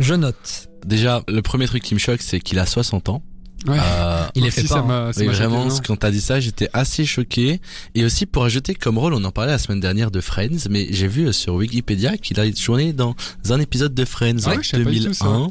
Je 0.00 0.14
note. 0.14 0.68
Déjà, 0.86 1.22
le 1.28 1.42
premier 1.42 1.66
truc 1.66 1.82
qui 1.82 1.94
me 1.94 2.00
choque, 2.00 2.22
c'est 2.22 2.40
qu'il 2.40 2.58
a 2.58 2.66
60 2.66 3.10
ans. 3.10 3.22
Ouais. 3.66 3.78
Euh, 3.80 4.24
Il 4.34 4.44
est 4.46 4.50
fait 4.50 4.66
ça 4.66 4.82
pas. 4.82 4.88
hein. 4.92 5.06
Oui, 5.16 5.24
choqué, 5.24 5.36
vraiment, 5.36 5.64
non 5.66 5.76
quand 5.86 5.96
t'as 5.96 6.10
dit 6.10 6.20
ça, 6.20 6.40
j'étais 6.40 6.68
assez 6.72 7.04
choqué. 7.04 7.60
Et 7.94 8.04
aussi 8.04 8.26
pour 8.26 8.44
ajouter 8.44 8.74
comme 8.74 8.98
rôle, 8.98 9.14
on 9.14 9.22
en 9.24 9.30
parlait 9.30 9.52
la 9.52 9.58
semaine 9.58 9.80
dernière 9.80 10.10
de 10.10 10.20
Friends, 10.20 10.68
mais 10.70 10.88
j'ai 10.90 11.06
vu 11.08 11.26
euh, 11.28 11.32
sur 11.32 11.54
Wikipédia 11.54 12.16
qu'il 12.16 12.40
a 12.40 12.50
joué 12.50 12.92
dans 12.92 13.14
un 13.50 13.60
épisode 13.60 13.94
de 13.94 14.04
Friends 14.04 14.36
Ah 14.44 14.48
en 14.48 14.56
ouais, 14.56 14.62
je 14.62 14.68
savais 14.70 14.84
pas 14.84 14.90
du 14.90 15.00
tout 15.04 15.14
ça. 15.14 15.24
2001. 15.26 15.48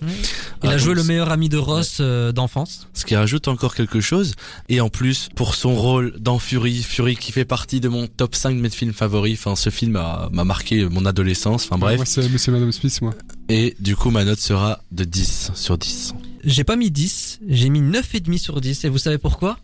Il 0.64 0.70
a 0.70 0.72
Ah, 0.74 0.78
joué 0.78 0.90
donc, 0.96 1.04
le 1.04 1.04
meilleur 1.08 1.32
ami 1.32 1.48
de 1.50 1.58
Ross 1.58 1.98
euh, 2.02 2.32
d'enfance. 2.32 2.88
Ce 2.94 3.06
qui 3.06 3.16
rajoute 3.16 3.48
encore 3.48 3.76
quelque 3.76 4.02
chose. 4.02 4.34
Et 4.70 4.82
en 4.82 4.90
plus, 4.90 5.30
pour 5.36 5.56
son 5.56 5.74
rôle 5.76 6.14
dans 6.20 6.38
Fury, 6.40 6.84
Fury 6.84 7.16
qui 7.16 7.32
fait 7.32 7.46
partie 7.46 7.80
de 7.80 7.88
mon 7.90 8.08
top 8.08 8.36
5 8.36 8.56
de 8.56 8.62
mes 8.62 8.70
films 8.70 8.94
favoris. 8.94 9.40
Enfin, 9.40 9.56
ce 9.56 9.70
film 9.70 9.96
a- 9.96 10.30
m'a 10.32 10.44
marqué 10.44 10.86
mon 10.90 11.06
adolescence. 11.06 11.66
Enfin 11.66 11.78
bref. 11.78 11.96
Moi, 11.98 12.06
c'est 12.06 12.28
Monsieur 12.30 12.52
et 12.52 12.56
Madame 12.56 12.72
Smith, 12.72 13.00
moi. 13.02 13.14
Et 13.50 13.76
du 13.80 13.96
coup, 13.96 14.10
ma 14.12 14.24
note 14.26 14.40
sera 14.40 14.80
de 14.92 15.04
10 15.04 15.52
sur 15.56 15.78
10. 15.78 16.14
J'ai 16.44 16.64
pas 16.64 16.76
mis 16.76 16.92
10, 16.92 17.40
j'ai 17.48 17.70
mis 17.70 17.82
9,5 17.82 18.38
sur 18.38 18.62
10. 18.62 18.86
Et 18.86 18.90
vous 18.90 18.98
savez 18.98 19.18
pourquoi? 19.18 19.58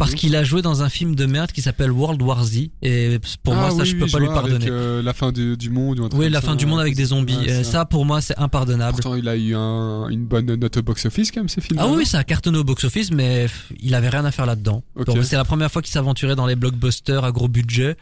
Parce 0.00 0.14
qu'il 0.16 0.34
a 0.34 0.42
joué 0.42 0.62
dans 0.62 0.82
un 0.82 0.88
film 0.88 1.14
de 1.14 1.26
merde 1.26 1.52
qui 1.52 1.62
s'appelle 1.62 1.92
World 1.92 2.20
War 2.20 2.42
Z. 2.44 2.70
Et 2.82 3.20
pour 3.44 3.54
Ah 3.54 3.60
moi, 3.60 3.70
ça, 3.70 3.76
oui, 3.76 3.86
je 3.86 3.94
oui, 3.94 4.00
peux 4.00 4.10
pas 4.10 4.18
lui 4.18 4.26
vois, 4.26 4.34
pardonner. 4.34 4.56
Avec, 4.56 4.68
euh, 4.68 5.00
la 5.00 5.12
fin 5.12 5.30
du, 5.30 5.56
du 5.56 5.70
monde 5.70 6.00
ou 6.00 6.04
un 6.04 6.08
truc 6.08 6.20
Oui, 6.20 6.28
la 6.28 6.40
fin 6.40 6.56
du 6.56 6.66
monde 6.66 6.80
avec 6.80 6.96
des 6.96 7.04
zombies. 7.04 7.36
Ouais, 7.36 7.62
ça. 7.62 7.84
pour 7.84 8.04
moi, 8.04 8.20
c'est 8.20 8.36
impardonnable. 8.36 8.94
Pourtant, 9.00 9.14
il 9.14 9.28
a 9.28 9.36
eu 9.36 9.54
un- 9.54 10.08
une 10.08 10.26
bonne 10.26 10.46
note 10.56 10.76
au 10.76 10.82
box-office 10.82 11.30
quand 11.30 11.38
même, 11.40 11.48
ces 11.48 11.60
films. 11.60 11.78
Ah 11.80 11.86
oui, 11.88 12.04
ça 12.04 12.18
a 12.18 12.24
cartonné 12.24 12.58
au 12.58 12.64
box-office, 12.64 13.12
mais 13.12 13.42
pff, 13.42 13.72
il 13.80 13.94
avait 13.94 14.08
rien 14.08 14.24
à 14.24 14.32
faire 14.32 14.46
là-dedans. 14.46 14.82
Ok. 14.96 15.06
Donc, 15.06 15.22
C'est 15.24 15.36
la 15.36 15.44
première 15.44 15.70
fois 15.70 15.82
qu'il 15.82 15.92
s'aventurait 15.92 16.34
dans 16.34 16.46
les 16.46 16.56
blockbusters 16.56 17.22
à 17.22 17.30
gros 17.30 17.46
budget. 17.46 17.96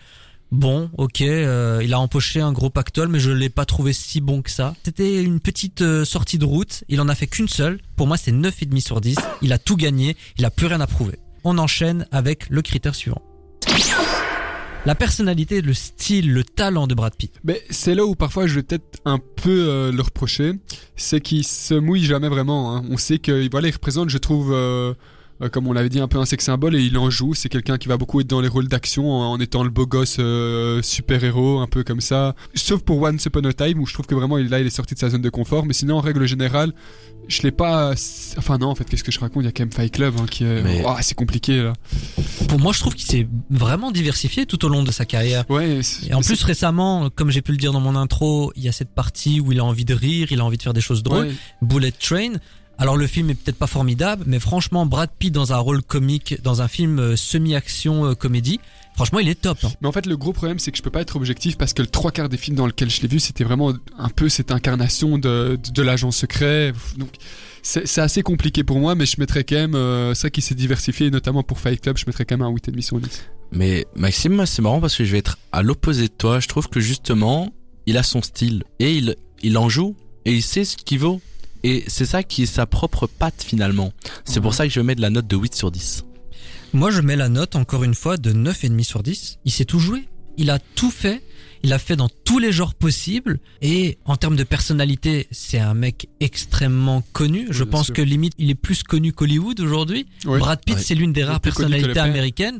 Bon, 0.54 0.88
ok, 0.98 1.20
euh, 1.22 1.80
il 1.82 1.92
a 1.94 1.98
empoché 1.98 2.40
un 2.40 2.52
gros 2.52 2.70
pactole, 2.70 3.08
mais 3.08 3.18
je 3.18 3.32
l'ai 3.32 3.48
pas 3.48 3.64
trouvé 3.64 3.92
si 3.92 4.20
bon 4.20 4.40
que 4.40 4.52
ça. 4.52 4.76
C'était 4.84 5.20
une 5.20 5.40
petite 5.40 5.82
euh, 5.82 6.04
sortie 6.04 6.38
de 6.38 6.44
route. 6.44 6.84
Il 6.88 7.00
en 7.00 7.08
a 7.08 7.16
fait 7.16 7.26
qu'une 7.26 7.48
seule. 7.48 7.80
Pour 7.96 8.06
moi, 8.06 8.16
c'est 8.16 8.30
9,5 8.30 8.80
sur 8.80 9.00
10. 9.00 9.16
Il 9.42 9.52
a 9.52 9.58
tout 9.58 9.74
gagné. 9.74 10.16
Il 10.38 10.44
a 10.44 10.50
plus 10.52 10.66
rien 10.66 10.80
à 10.80 10.86
prouver. 10.86 11.18
On 11.42 11.58
enchaîne 11.58 12.06
avec 12.12 12.48
le 12.50 12.62
critère 12.62 12.94
suivant. 12.94 13.20
La 14.86 14.94
personnalité, 14.94 15.60
le 15.60 15.74
style, 15.74 16.32
le 16.32 16.44
talent 16.44 16.86
de 16.86 16.94
Brad 16.94 17.16
Pitt. 17.16 17.34
Mais 17.42 17.60
c'est 17.70 17.96
là 17.96 18.04
où 18.06 18.14
parfois 18.14 18.46
je 18.46 18.54
vais 18.54 18.62
peut-être 18.62 19.00
un 19.04 19.18
peu 19.18 19.66
euh, 19.68 19.90
le 19.90 20.02
reprocher, 20.02 20.52
c'est 20.94 21.20
qu'il 21.20 21.42
se 21.44 21.74
mouille 21.74 22.04
jamais 22.04 22.28
vraiment. 22.28 22.76
hein. 22.76 22.84
On 22.90 22.96
sait 22.96 23.18
que 23.18 23.50
voilà, 23.50 23.66
il 23.66 23.72
représente, 23.72 24.08
je 24.10 24.18
trouve, 24.18 24.54
euh, 25.42 25.48
comme 25.48 25.66
on 25.66 25.72
l'avait 25.72 25.88
dit, 25.88 26.00
un 26.00 26.08
peu 26.08 26.18
un 26.18 26.24
sex 26.24 26.44
symbole 26.44 26.76
et 26.76 26.82
il 26.82 26.96
en 26.98 27.10
joue. 27.10 27.34
C'est 27.34 27.48
quelqu'un 27.48 27.76
qui 27.78 27.88
va 27.88 27.96
beaucoup 27.96 28.20
être 28.20 28.26
dans 28.28 28.40
les 28.40 28.48
rôles 28.48 28.68
d'action 28.68 29.10
en, 29.10 29.32
en 29.32 29.40
étant 29.40 29.64
le 29.64 29.70
beau 29.70 29.86
gosse 29.86 30.16
euh, 30.20 30.80
super-héros, 30.82 31.58
un 31.60 31.66
peu 31.66 31.82
comme 31.84 32.00
ça. 32.00 32.34
Sauf 32.54 32.82
pour 32.82 33.00
Once 33.02 33.24
Upon 33.26 33.44
a 33.44 33.52
Time 33.52 33.80
où 33.80 33.86
je 33.86 33.94
trouve 33.94 34.06
que 34.06 34.14
vraiment 34.14 34.38
il- 34.38 34.48
là 34.48 34.60
il 34.60 34.66
est 34.66 34.70
sorti 34.70 34.94
de 34.94 34.98
sa 35.00 35.10
zone 35.10 35.22
de 35.22 35.30
confort. 35.30 35.66
Mais 35.66 35.72
sinon, 35.72 35.96
en 35.98 36.00
règle 36.00 36.26
générale, 36.26 36.72
je 37.28 37.42
l'ai 37.42 37.50
pas. 37.52 37.92
Enfin, 38.36 38.58
non, 38.58 38.68
en 38.68 38.74
fait, 38.74 38.84
qu'est-ce 38.84 39.02
que 39.04 39.10
je 39.12 39.18
raconte? 39.18 39.42
Il 39.42 39.46
y 39.46 39.48
a 39.48 39.52
quand 39.52 39.62
même 39.64 39.72
Fight 39.72 39.92
Club 39.92 40.14
hein, 40.20 40.26
qui 40.30 40.44
est. 40.44 40.62
Mais- 40.62 40.84
c'est 41.02 41.14
compliqué 41.14 41.62
là. 41.62 41.72
Pour 42.48 42.58
moi, 42.60 42.72
je 42.72 42.80
trouve 42.80 42.94
qu'il 42.94 43.06
s'est 43.06 43.26
vraiment 43.50 43.90
diversifié 43.90 44.46
tout 44.46 44.64
au 44.64 44.68
long 44.68 44.82
de 44.82 44.90
sa 44.92 45.04
carrière. 45.04 45.44
Ouais, 45.50 45.80
Et 46.08 46.14
en 46.14 46.20
plus, 46.20 46.42
récemment, 46.44 47.10
comme 47.14 47.30
j'ai 47.30 47.42
pu 47.42 47.52
le 47.52 47.58
dire 47.58 47.72
dans 47.72 47.80
mon 47.80 47.96
intro, 47.96 48.52
il 48.56 48.62
y 48.62 48.68
a 48.68 48.72
cette 48.72 48.94
partie 48.94 49.40
où 49.40 49.52
il 49.52 49.58
a 49.60 49.64
envie 49.64 49.84
de 49.84 49.94
rire, 49.94 50.28
il 50.30 50.40
a 50.40 50.44
envie 50.44 50.58
de 50.58 50.62
faire 50.62 50.74
des 50.74 50.80
choses 50.80 51.02
drôles. 51.02 51.26
ouais. 51.26 51.32
Bullet 51.62 51.92
Train. 51.92 52.34
Alors 52.78 52.96
le 52.96 53.06
film 53.06 53.30
est 53.30 53.34
peut-être 53.34 53.56
pas 53.58 53.66
formidable, 53.68 54.24
mais 54.26 54.40
franchement, 54.40 54.84
Brad 54.86 55.10
Pitt 55.18 55.32
dans 55.32 55.52
un 55.52 55.58
rôle 55.58 55.82
comique, 55.82 56.42
dans 56.42 56.60
un 56.62 56.68
film 56.68 56.98
euh, 56.98 57.16
semi-action 57.16 58.06
euh, 58.06 58.14
comédie, 58.14 58.58
franchement, 58.96 59.20
il 59.20 59.28
est 59.28 59.40
top. 59.40 59.58
hein. 59.62 59.70
Mais 59.80 59.88
en 59.88 59.92
fait, 59.92 60.06
le 60.06 60.16
gros 60.16 60.32
problème, 60.32 60.58
c'est 60.58 60.72
que 60.72 60.78
je 60.78 60.82
peux 60.82 60.90
pas 60.90 61.00
être 61.02 61.14
objectif 61.16 61.56
parce 61.56 61.72
que 61.72 61.82
le 61.82 61.88
trois 61.88 62.10
quarts 62.10 62.28
des 62.28 62.36
films 62.36 62.56
dans 62.56 62.66
lesquels 62.66 62.90
je 62.90 63.00
l'ai 63.02 63.08
vu, 63.08 63.20
c'était 63.20 63.44
vraiment 63.44 63.72
un 63.98 64.08
peu 64.08 64.28
cette 64.28 64.50
incarnation 64.50 65.18
de, 65.18 65.56
de, 65.62 65.70
de 65.70 65.82
l'agent 65.82 66.10
secret. 66.10 66.72
Donc, 66.98 67.10
c'est 67.62 67.86
c'est 67.86 68.00
assez 68.00 68.22
compliqué 68.22 68.64
pour 68.64 68.78
moi, 68.80 68.94
mais 68.96 69.06
je 69.06 69.16
mettrais 69.20 69.44
quand 69.44 69.54
même, 69.56 69.74
euh, 69.76 70.12
c'est 70.14 70.22
vrai 70.22 70.30
qu'il 70.32 70.42
s'est 70.42 70.54
diversifié, 70.56 71.10
notamment 71.10 71.42
pour 71.44 71.60
Fight 71.60 71.80
Club, 71.80 71.96
je 71.96 72.04
mettrais 72.06 72.24
quand 72.24 72.36
même 72.36 72.46
un 72.46 72.52
8,5 72.52 72.80
sur 72.82 72.98
10. 73.00 73.22
Mais 73.52 73.86
Maxime, 73.94 74.32
moi, 74.34 74.46
c'est 74.46 74.62
marrant 74.62 74.80
parce 74.80 74.96
que 74.96 75.04
je 75.04 75.12
vais 75.12 75.18
être 75.18 75.38
à 75.52 75.62
l'opposé 75.62 76.08
de 76.08 76.12
toi. 76.12 76.40
Je 76.40 76.48
trouve 76.48 76.68
que 76.68 76.80
justement, 76.80 77.52
il 77.86 77.96
a 77.98 78.02
son 78.02 78.20
style 78.20 78.64
et 78.80 78.96
il, 78.96 79.14
il 79.42 79.56
en 79.58 79.68
joue 79.68 79.94
et 80.24 80.32
il 80.34 80.42
sait 80.42 80.64
ce 80.64 80.76
qu'il 80.76 80.98
vaut. 80.98 81.20
Et 81.64 81.82
c'est 81.88 82.04
ça 82.06 82.22
qui 82.22 82.44
est 82.44 82.46
sa 82.46 82.66
propre 82.66 83.06
patte 83.08 83.42
finalement. 83.44 83.92
C'est 84.24 84.40
pour 84.40 84.54
ça 84.54 84.66
que 84.66 84.72
je 84.72 84.78
vais 84.78 84.84
mettre 84.84 85.00
la 85.02 85.10
note 85.10 85.26
de 85.26 85.36
8 85.36 85.54
sur 85.54 85.70
10. 85.72 86.04
Moi, 86.74 86.90
je 86.90 87.00
mets 87.00 87.16
la 87.16 87.28
note, 87.28 87.56
encore 87.56 87.84
une 87.84 87.94
fois, 87.94 88.16
de 88.16 88.32
9,5 88.32 88.82
sur 88.84 89.02
10. 89.02 89.38
Il 89.44 89.50
s'est 89.52 89.64
tout 89.64 89.78
joué. 89.78 90.08
Il 90.36 90.50
a 90.50 90.58
tout 90.58 90.90
fait. 90.90 91.22
Il 91.62 91.72
a 91.72 91.78
fait 91.78 91.96
dans 91.96 92.10
tous 92.24 92.38
les 92.38 92.52
genres 92.52 92.74
possibles. 92.74 93.38
Et 93.62 93.96
en 94.04 94.16
termes 94.16 94.36
de 94.36 94.44
personnalité, 94.44 95.26
c'est 95.30 95.58
un 95.60 95.72
mec 95.72 96.08
extrêmement 96.20 97.02
connu. 97.12 97.46
Je 97.50 97.64
pense 97.64 97.86
sûr. 97.86 97.94
que 97.94 98.02
limite, 98.02 98.34
il 98.38 98.50
est 98.50 98.54
plus 98.56 98.82
connu 98.82 99.12
qu'Hollywood 99.12 99.60
aujourd'hui. 99.60 100.06
Brad 100.24 100.60
Pitt, 100.64 100.76
Ouais. 100.76 100.82
c'est 100.82 100.94
l'une 100.94 101.12
des 101.12 101.24
rares 101.24 101.40
personnalités 101.40 101.98
américaines. 101.98 102.58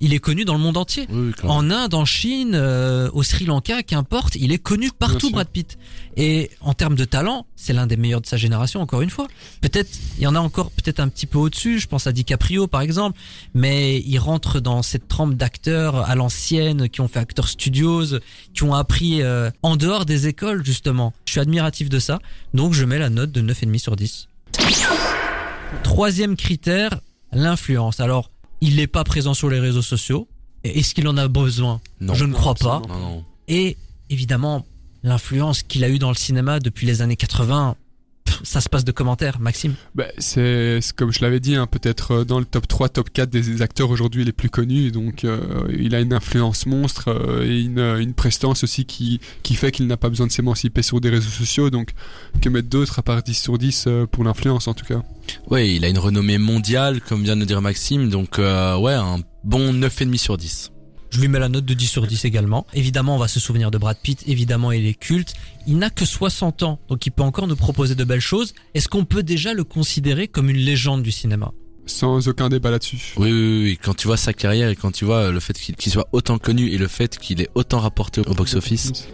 Il 0.00 0.14
est 0.14 0.18
connu 0.18 0.44
dans 0.44 0.54
le 0.54 0.60
monde 0.60 0.76
entier. 0.76 1.06
Oui. 1.10 1.32
En 1.44 1.70
Inde, 1.70 1.94
en 1.94 2.04
Chine, 2.04 2.52
euh, 2.54 3.10
au 3.12 3.22
Sri 3.22 3.44
Lanka, 3.46 3.82
qu'importe, 3.82 4.36
il 4.36 4.52
est 4.52 4.58
connu 4.58 4.90
partout. 4.96 5.30
Brad 5.30 5.48
Pitt. 5.48 5.78
Et 6.16 6.50
en 6.60 6.74
termes 6.74 6.94
de 6.94 7.04
talent, 7.04 7.46
c'est 7.56 7.72
l'un 7.72 7.86
des 7.86 7.96
meilleurs 7.96 8.20
de 8.20 8.26
sa 8.26 8.36
génération, 8.36 8.80
encore 8.80 9.02
une 9.02 9.10
fois. 9.10 9.26
Peut-être, 9.60 9.90
il 10.16 10.22
y 10.22 10.26
en 10.26 10.34
a 10.34 10.40
encore 10.40 10.70
peut-être 10.70 11.00
un 11.00 11.08
petit 11.08 11.26
peu 11.26 11.38
au-dessus, 11.38 11.78
je 11.78 11.86
pense 11.86 12.06
à 12.06 12.12
DiCaprio 12.12 12.66
par 12.66 12.80
exemple, 12.80 13.18
mais 13.54 14.00
il 14.00 14.18
rentre 14.18 14.60
dans 14.60 14.82
cette 14.82 15.08
trempe 15.08 15.34
d'acteurs 15.34 16.08
à 16.08 16.14
l'ancienne, 16.14 16.88
qui 16.88 17.00
ont 17.00 17.08
fait 17.08 17.18
Actors 17.18 17.48
Studios, 17.48 18.18
qui 18.54 18.62
ont 18.62 18.74
appris 18.74 19.22
euh, 19.22 19.50
en 19.62 19.76
dehors 19.76 20.06
des 20.06 20.26
écoles, 20.26 20.64
justement. 20.64 21.12
Je 21.26 21.32
suis 21.32 21.40
admiratif 21.40 21.88
de 21.88 21.98
ça, 21.98 22.18
donc 22.54 22.72
je 22.72 22.84
mets 22.84 22.98
la 22.98 23.10
note 23.10 23.32
de 23.32 23.42
9,5 23.42 23.78
sur 23.78 23.96
10. 23.96 24.28
Troisième 25.82 26.36
critère, 26.36 27.00
l'influence. 27.32 28.00
Alors, 28.00 28.30
il 28.60 28.76
n'est 28.76 28.86
pas 28.86 29.04
présent 29.04 29.34
sur 29.34 29.50
les 29.50 29.60
réseaux 29.60 29.82
sociaux. 29.82 30.28
Est-ce 30.64 30.94
qu'il 30.94 31.06
en 31.08 31.16
a 31.16 31.28
besoin? 31.28 31.80
Non. 32.00 32.14
Je 32.14 32.24
ne 32.24 32.32
crois 32.32 32.54
pas. 32.54 32.76
absolument. 32.76 33.00
Non, 33.08 33.16
non. 33.16 33.24
Et 33.48 33.76
évidemment, 34.10 34.66
l'influence 35.02 35.62
qu'il 35.62 35.84
a 35.84 35.88
eue 35.88 35.98
dans 35.98 36.08
le 36.08 36.16
cinéma 36.16 36.58
depuis 36.58 36.86
les 36.86 37.02
années 37.02 37.16
80, 37.16 37.76
pff, 37.76 37.80
ça 38.42 38.60
se 38.60 38.68
passe 38.68 38.84
de 38.84 38.92
commentaires, 38.92 39.38
Maxime? 39.40 39.74
Bah, 39.94 40.06
c'est 40.18 40.80
comme 40.96 41.12
je 41.12 41.20
l'avais 41.20 41.40
dit, 41.40 41.56
hein, 41.56 41.66
peut-être 41.66 42.12
euh, 42.12 42.24
dans 42.24 42.38
le 42.38 42.44
top 42.44 42.68
3, 42.68 42.88
top 42.88 43.10
4 43.10 43.30
des 43.30 43.62
acteurs 43.62 43.90
aujourd'hui 43.90 44.24
les 44.24 44.32
plus 44.32 44.50
connus. 44.50 44.90
Donc 44.90 45.24
euh, 45.24 45.66
il 45.78 45.94
a 45.94 46.00
une 46.00 46.12
influence 46.12 46.66
monstre 46.66 47.08
euh, 47.08 47.44
et 47.44 47.60
une, 47.60 47.78
une 47.78 48.14
prestance 48.14 48.64
aussi 48.64 48.84
qui, 48.84 49.20
qui 49.42 49.54
fait 49.54 49.72
qu'il 49.72 49.86
n'a 49.86 49.96
pas 49.96 50.08
besoin 50.08 50.26
de 50.26 50.32
s'émanciper 50.32 50.82
sur 50.82 51.00
des 51.00 51.10
réseaux 51.10 51.30
sociaux. 51.30 51.70
Donc 51.70 51.90
que 52.40 52.48
mettre 52.48 52.68
d'autres 52.68 52.98
à 52.98 53.02
part 53.02 53.22
10 53.22 53.34
sur 53.34 53.58
10 53.58 53.84
euh, 53.86 54.06
pour 54.06 54.24
l'influence 54.24 54.68
en 54.68 54.74
tout 54.74 54.84
cas? 54.84 55.02
Ouais, 55.50 55.74
il 55.74 55.84
a 55.84 55.88
une 55.88 55.98
renommée 55.98 56.38
mondiale, 56.38 57.00
comme 57.00 57.22
vient 57.22 57.36
de 57.36 57.44
dire 57.44 57.60
Maxime. 57.60 58.08
Donc, 58.08 58.38
euh, 58.38 58.76
ouais, 58.78 58.94
un 58.94 59.18
bon 59.44 59.72
9,5 59.72 60.16
sur 60.16 60.36
10. 60.36 60.72
Je 61.10 61.20
lui 61.20 61.28
mets 61.28 61.38
la 61.38 61.48
note 61.48 61.64
de 61.64 61.74
10 61.74 61.86
sur 61.86 62.06
10 62.06 62.24
également. 62.24 62.66
Évidemment, 62.74 63.14
on 63.16 63.18
va 63.18 63.28
se 63.28 63.40
souvenir 63.40 63.70
de 63.70 63.78
Brad 63.78 63.96
Pitt. 64.02 64.22
Évidemment, 64.26 64.72
il 64.72 64.86
est 64.86 64.94
culte. 64.94 65.34
Il 65.66 65.78
n'a 65.78 65.90
que 65.90 66.04
60 66.04 66.62
ans, 66.62 66.78
donc 66.88 67.06
il 67.06 67.10
peut 67.10 67.22
encore 67.22 67.46
nous 67.46 67.56
proposer 67.56 67.94
de 67.94 68.04
belles 68.04 68.20
choses. 68.20 68.54
Est-ce 68.74 68.88
qu'on 68.88 69.04
peut 69.04 69.22
déjà 69.22 69.54
le 69.54 69.64
considérer 69.64 70.28
comme 70.28 70.50
une 70.50 70.56
légende 70.56 71.02
du 71.02 71.12
cinéma? 71.12 71.52
Sans 71.86 72.26
aucun 72.26 72.48
débat 72.48 72.70
là-dessus. 72.70 73.14
Oui, 73.16 73.30
oui, 73.32 73.62
oui. 73.62 73.78
Quand 73.80 73.94
tu 73.94 74.08
vois 74.08 74.16
sa 74.16 74.32
carrière 74.32 74.68
et 74.68 74.76
quand 74.76 74.90
tu 74.90 75.04
vois 75.04 75.30
le 75.30 75.40
fait 75.40 75.56
qu'il 75.58 75.76
qu'il 75.76 75.92
soit 75.92 76.08
autant 76.12 76.38
connu 76.38 76.68
et 76.70 76.78
le 76.78 76.88
fait 76.88 77.16
qu'il 77.18 77.40
est 77.40 77.50
autant 77.54 77.78
rapporté 77.78 78.20
au 78.20 78.34
box-office. 78.34 79.08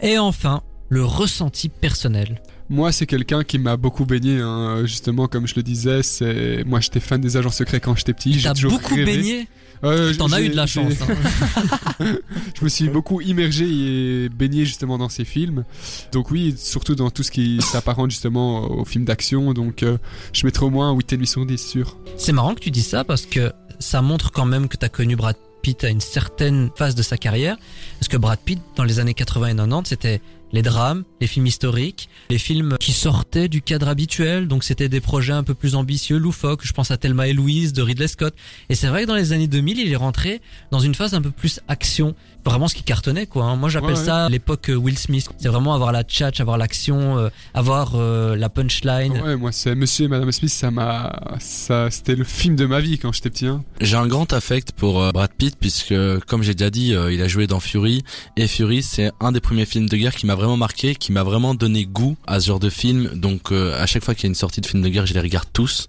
Et 0.00 0.18
enfin, 0.18 0.62
le 0.88 1.04
ressenti 1.04 1.68
personnel. 1.68 2.42
Moi, 2.72 2.90
c'est 2.90 3.04
quelqu'un 3.06 3.44
qui 3.44 3.58
m'a 3.58 3.76
beaucoup 3.76 4.06
baigné, 4.06 4.40
hein, 4.40 4.80
justement, 4.86 5.28
comme 5.28 5.46
je 5.46 5.54
le 5.56 5.62
disais. 5.62 6.02
C'est 6.02 6.64
moi, 6.64 6.80
j'étais 6.80 7.00
fan 7.00 7.20
des 7.20 7.36
agents 7.36 7.50
secrets 7.50 7.80
quand 7.80 7.94
j'étais 7.94 8.14
petit. 8.14 8.32
J'ai 8.32 8.48
T'as 8.48 8.54
toujours 8.54 8.72
beaucoup 8.72 8.94
rêvé. 8.94 9.04
baigné. 9.16 9.48
Euh, 9.84 10.14
T'en 10.14 10.32
as 10.32 10.40
eu 10.40 10.48
de 10.48 10.56
la 10.56 10.66
chance. 10.66 10.94
hein. 11.02 12.04
je 12.58 12.64
me 12.64 12.68
suis 12.70 12.88
beaucoup 12.88 13.20
immergé 13.20 13.66
et 13.68 14.28
baigné 14.30 14.64
justement 14.64 14.96
dans 14.96 15.08
ces 15.10 15.24
films. 15.26 15.64
Donc 16.12 16.30
oui, 16.30 16.54
surtout 16.56 16.94
dans 16.94 17.10
tout 17.10 17.22
ce 17.22 17.30
qui 17.30 17.60
s'apparente 17.60 18.10
justement 18.10 18.70
aux 18.70 18.84
films 18.84 19.04
d'action. 19.04 19.52
Donc 19.52 19.82
euh, 19.82 19.98
je 20.32 20.46
mettrai 20.46 20.64
au 20.64 20.70
moins 20.70 20.90
un 20.90 20.96
8,5 20.96 21.26
sur 21.26 21.44
10 21.46 21.58
sûr. 21.58 21.96
C'est 22.16 22.32
marrant 22.32 22.54
que 22.54 22.60
tu 22.60 22.70
dis 22.70 22.82
ça 22.82 23.04
parce 23.04 23.26
que 23.26 23.52
ça 23.80 24.00
montre 24.02 24.30
quand 24.32 24.46
même 24.46 24.68
que 24.68 24.76
t'as 24.76 24.88
connu 24.88 25.16
Brad 25.16 25.36
Pitt 25.62 25.82
à 25.84 25.88
une 25.90 26.00
certaine 26.00 26.70
phase 26.76 26.94
de 26.94 27.02
sa 27.02 27.16
carrière. 27.18 27.56
Parce 27.98 28.08
que 28.08 28.16
Brad 28.16 28.38
Pitt, 28.38 28.60
dans 28.76 28.84
les 28.84 28.98
années 29.00 29.14
80 29.14 29.48
et 29.48 29.54
90, 29.56 29.88
c'était 29.88 30.20
les 30.52 30.62
drames, 30.62 31.04
les 31.20 31.26
films 31.26 31.46
historiques, 31.46 32.08
les 32.30 32.38
films 32.38 32.76
qui 32.78 32.92
sortaient 32.92 33.48
du 33.48 33.62
cadre 33.62 33.88
habituel. 33.88 34.48
Donc 34.48 34.64
c'était 34.64 34.88
des 34.88 35.00
projets 35.00 35.32
un 35.32 35.42
peu 35.42 35.54
plus 35.54 35.74
ambitieux, 35.74 36.18
loufoques. 36.18 36.64
Je 36.66 36.72
pense 36.72 36.90
à 36.90 36.96
Thelma 36.96 37.28
et 37.28 37.32
Louise 37.32 37.72
de 37.72 37.82
Ridley 37.82 38.08
Scott. 38.08 38.34
Et 38.68 38.74
c'est 38.74 38.88
vrai 38.88 39.02
que 39.02 39.08
dans 39.08 39.14
les 39.16 39.32
années 39.32 39.48
2000, 39.48 39.78
il 39.78 39.92
est 39.92 39.96
rentré 39.96 40.40
dans 40.70 40.80
une 40.80 40.94
phase 40.94 41.14
un 41.14 41.22
peu 41.22 41.30
plus 41.30 41.60
action. 41.68 42.14
Vraiment 42.44 42.66
ce 42.66 42.74
qui 42.74 42.82
cartonnait 42.82 43.26
quoi. 43.26 43.44
hein. 43.44 43.54
Moi 43.56 43.68
j'appelle 43.68 43.90
Ouais, 43.92 43.98
ouais. 43.98 44.04
ça 44.04 44.28
l'époque 44.28 44.68
euh, 44.70 44.74
Will 44.74 44.98
Smith. 44.98 45.28
C'est 45.38 45.48
vraiment 45.48 45.74
avoir 45.74 45.92
la 45.92 46.02
tchatch, 46.02 46.40
avoir 46.40 46.58
l'action, 46.58 47.16
euh, 47.18 47.28
avoir 47.54 47.92
euh, 47.94 48.34
la 48.36 48.48
punchline. 48.48 49.12
Ouais, 49.20 49.36
moi 49.36 49.52
c'est 49.52 49.74
Monsieur 49.76 50.06
et 50.06 50.08
Madame 50.08 50.32
Smith, 50.32 50.50
ça 50.50 50.70
m'a, 50.72 51.12
ça, 51.38 51.88
c'était 51.90 52.16
le 52.16 52.24
film 52.24 52.56
de 52.56 52.66
ma 52.66 52.80
vie 52.80 52.98
quand 52.98 53.12
j'étais 53.12 53.30
petit. 53.30 53.46
Hein. 53.46 53.62
J'ai 53.80 53.96
un 53.96 54.08
grand 54.08 54.32
affect 54.32 54.72
pour 54.72 55.00
euh, 55.00 55.12
Brad 55.12 55.30
Pitt 55.38 55.56
puisque, 55.58 55.94
comme 56.26 56.42
j'ai 56.42 56.54
déjà 56.54 56.70
dit, 56.70 56.94
euh, 56.94 57.12
il 57.12 57.22
a 57.22 57.28
joué 57.28 57.46
dans 57.46 57.60
Fury 57.60 58.02
et 58.36 58.48
Fury 58.48 58.82
c'est 58.82 59.12
un 59.20 59.30
des 59.30 59.40
premiers 59.40 59.64
films 59.66 59.88
de 59.88 59.96
guerre 59.96 60.14
qui 60.16 60.26
m'a 60.26 60.34
vraiment 60.42 60.56
marqué, 60.56 60.96
qui 60.96 61.12
m'a 61.12 61.22
vraiment 61.22 61.54
donné 61.54 61.86
goût 61.86 62.16
à 62.26 62.40
ce 62.40 62.48
genre 62.48 62.58
de 62.58 62.68
film. 62.68 63.10
Donc 63.14 63.52
euh, 63.52 63.80
à 63.80 63.86
chaque 63.86 64.04
fois 64.04 64.14
qu'il 64.14 64.24
y 64.24 64.26
a 64.26 64.30
une 64.30 64.34
sortie 64.34 64.60
de 64.60 64.66
film 64.66 64.82
de 64.82 64.88
guerre, 64.88 65.06
je 65.06 65.14
les 65.14 65.20
regarde 65.20 65.46
tous. 65.52 65.88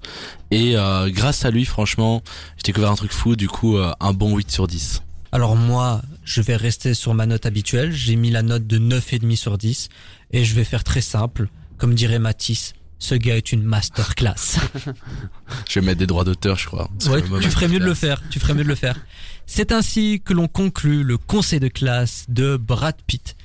Et 0.51 0.77
euh, 0.77 1.09
grâce 1.09 1.43
à 1.43 1.51
lui, 1.51 1.65
franchement, 1.65 2.21
j'ai 2.57 2.63
découvert 2.63 2.91
un 2.91 2.95
truc 2.95 3.11
fou. 3.11 3.35
Du 3.35 3.47
coup, 3.47 3.77
euh, 3.77 3.91
un 3.99 4.13
bon 4.13 4.35
8 4.37 4.51
sur 4.51 4.67
10. 4.67 5.01
Alors 5.31 5.55
moi, 5.55 6.01
je 6.23 6.41
vais 6.41 6.55
rester 6.55 6.93
sur 6.93 7.15
ma 7.15 7.25
note 7.25 7.47
habituelle. 7.47 7.91
J'ai 7.91 8.15
mis 8.15 8.29
la 8.29 8.43
note 8.43 8.67
de 8.67 8.77
9,5 8.77 9.35
sur 9.35 9.57
10. 9.57 9.89
Et 10.31 10.45
je 10.45 10.53
vais 10.53 10.63
faire 10.63 10.83
très 10.83 11.01
simple. 11.01 11.49
Comme 11.77 11.95
dirait 11.95 12.19
Matisse, 12.19 12.73
ce 12.99 13.15
gars 13.15 13.35
est 13.35 13.51
une 13.51 13.63
masterclass. 13.63 14.59
Je 15.69 15.79
vais 15.79 15.85
mettre 15.85 15.99
des 15.99 16.07
droits 16.07 16.23
d'auteur, 16.23 16.57
je 16.57 16.67
crois. 16.67 16.89
Ouais, 17.07 17.21
tu 17.41 17.49
ferais 17.49 17.67
mieux 17.67 17.79
de 17.79 17.85
le 17.85 17.93
faire. 17.93 18.21
Tu 18.29 18.39
ferais 18.39 18.53
mieux 18.53 18.63
de 18.63 18.69
le 18.69 18.75
faire. 18.75 18.97
C'est 19.45 19.73
ainsi 19.73 20.21
que 20.23 20.33
l'on 20.33 20.47
conclut 20.47 21.03
le 21.03 21.17
conseil 21.17 21.59
de 21.59 21.67
classe 21.67 22.25
de 22.29 22.55
Brad 22.55 22.95
Pitt. 23.05 23.35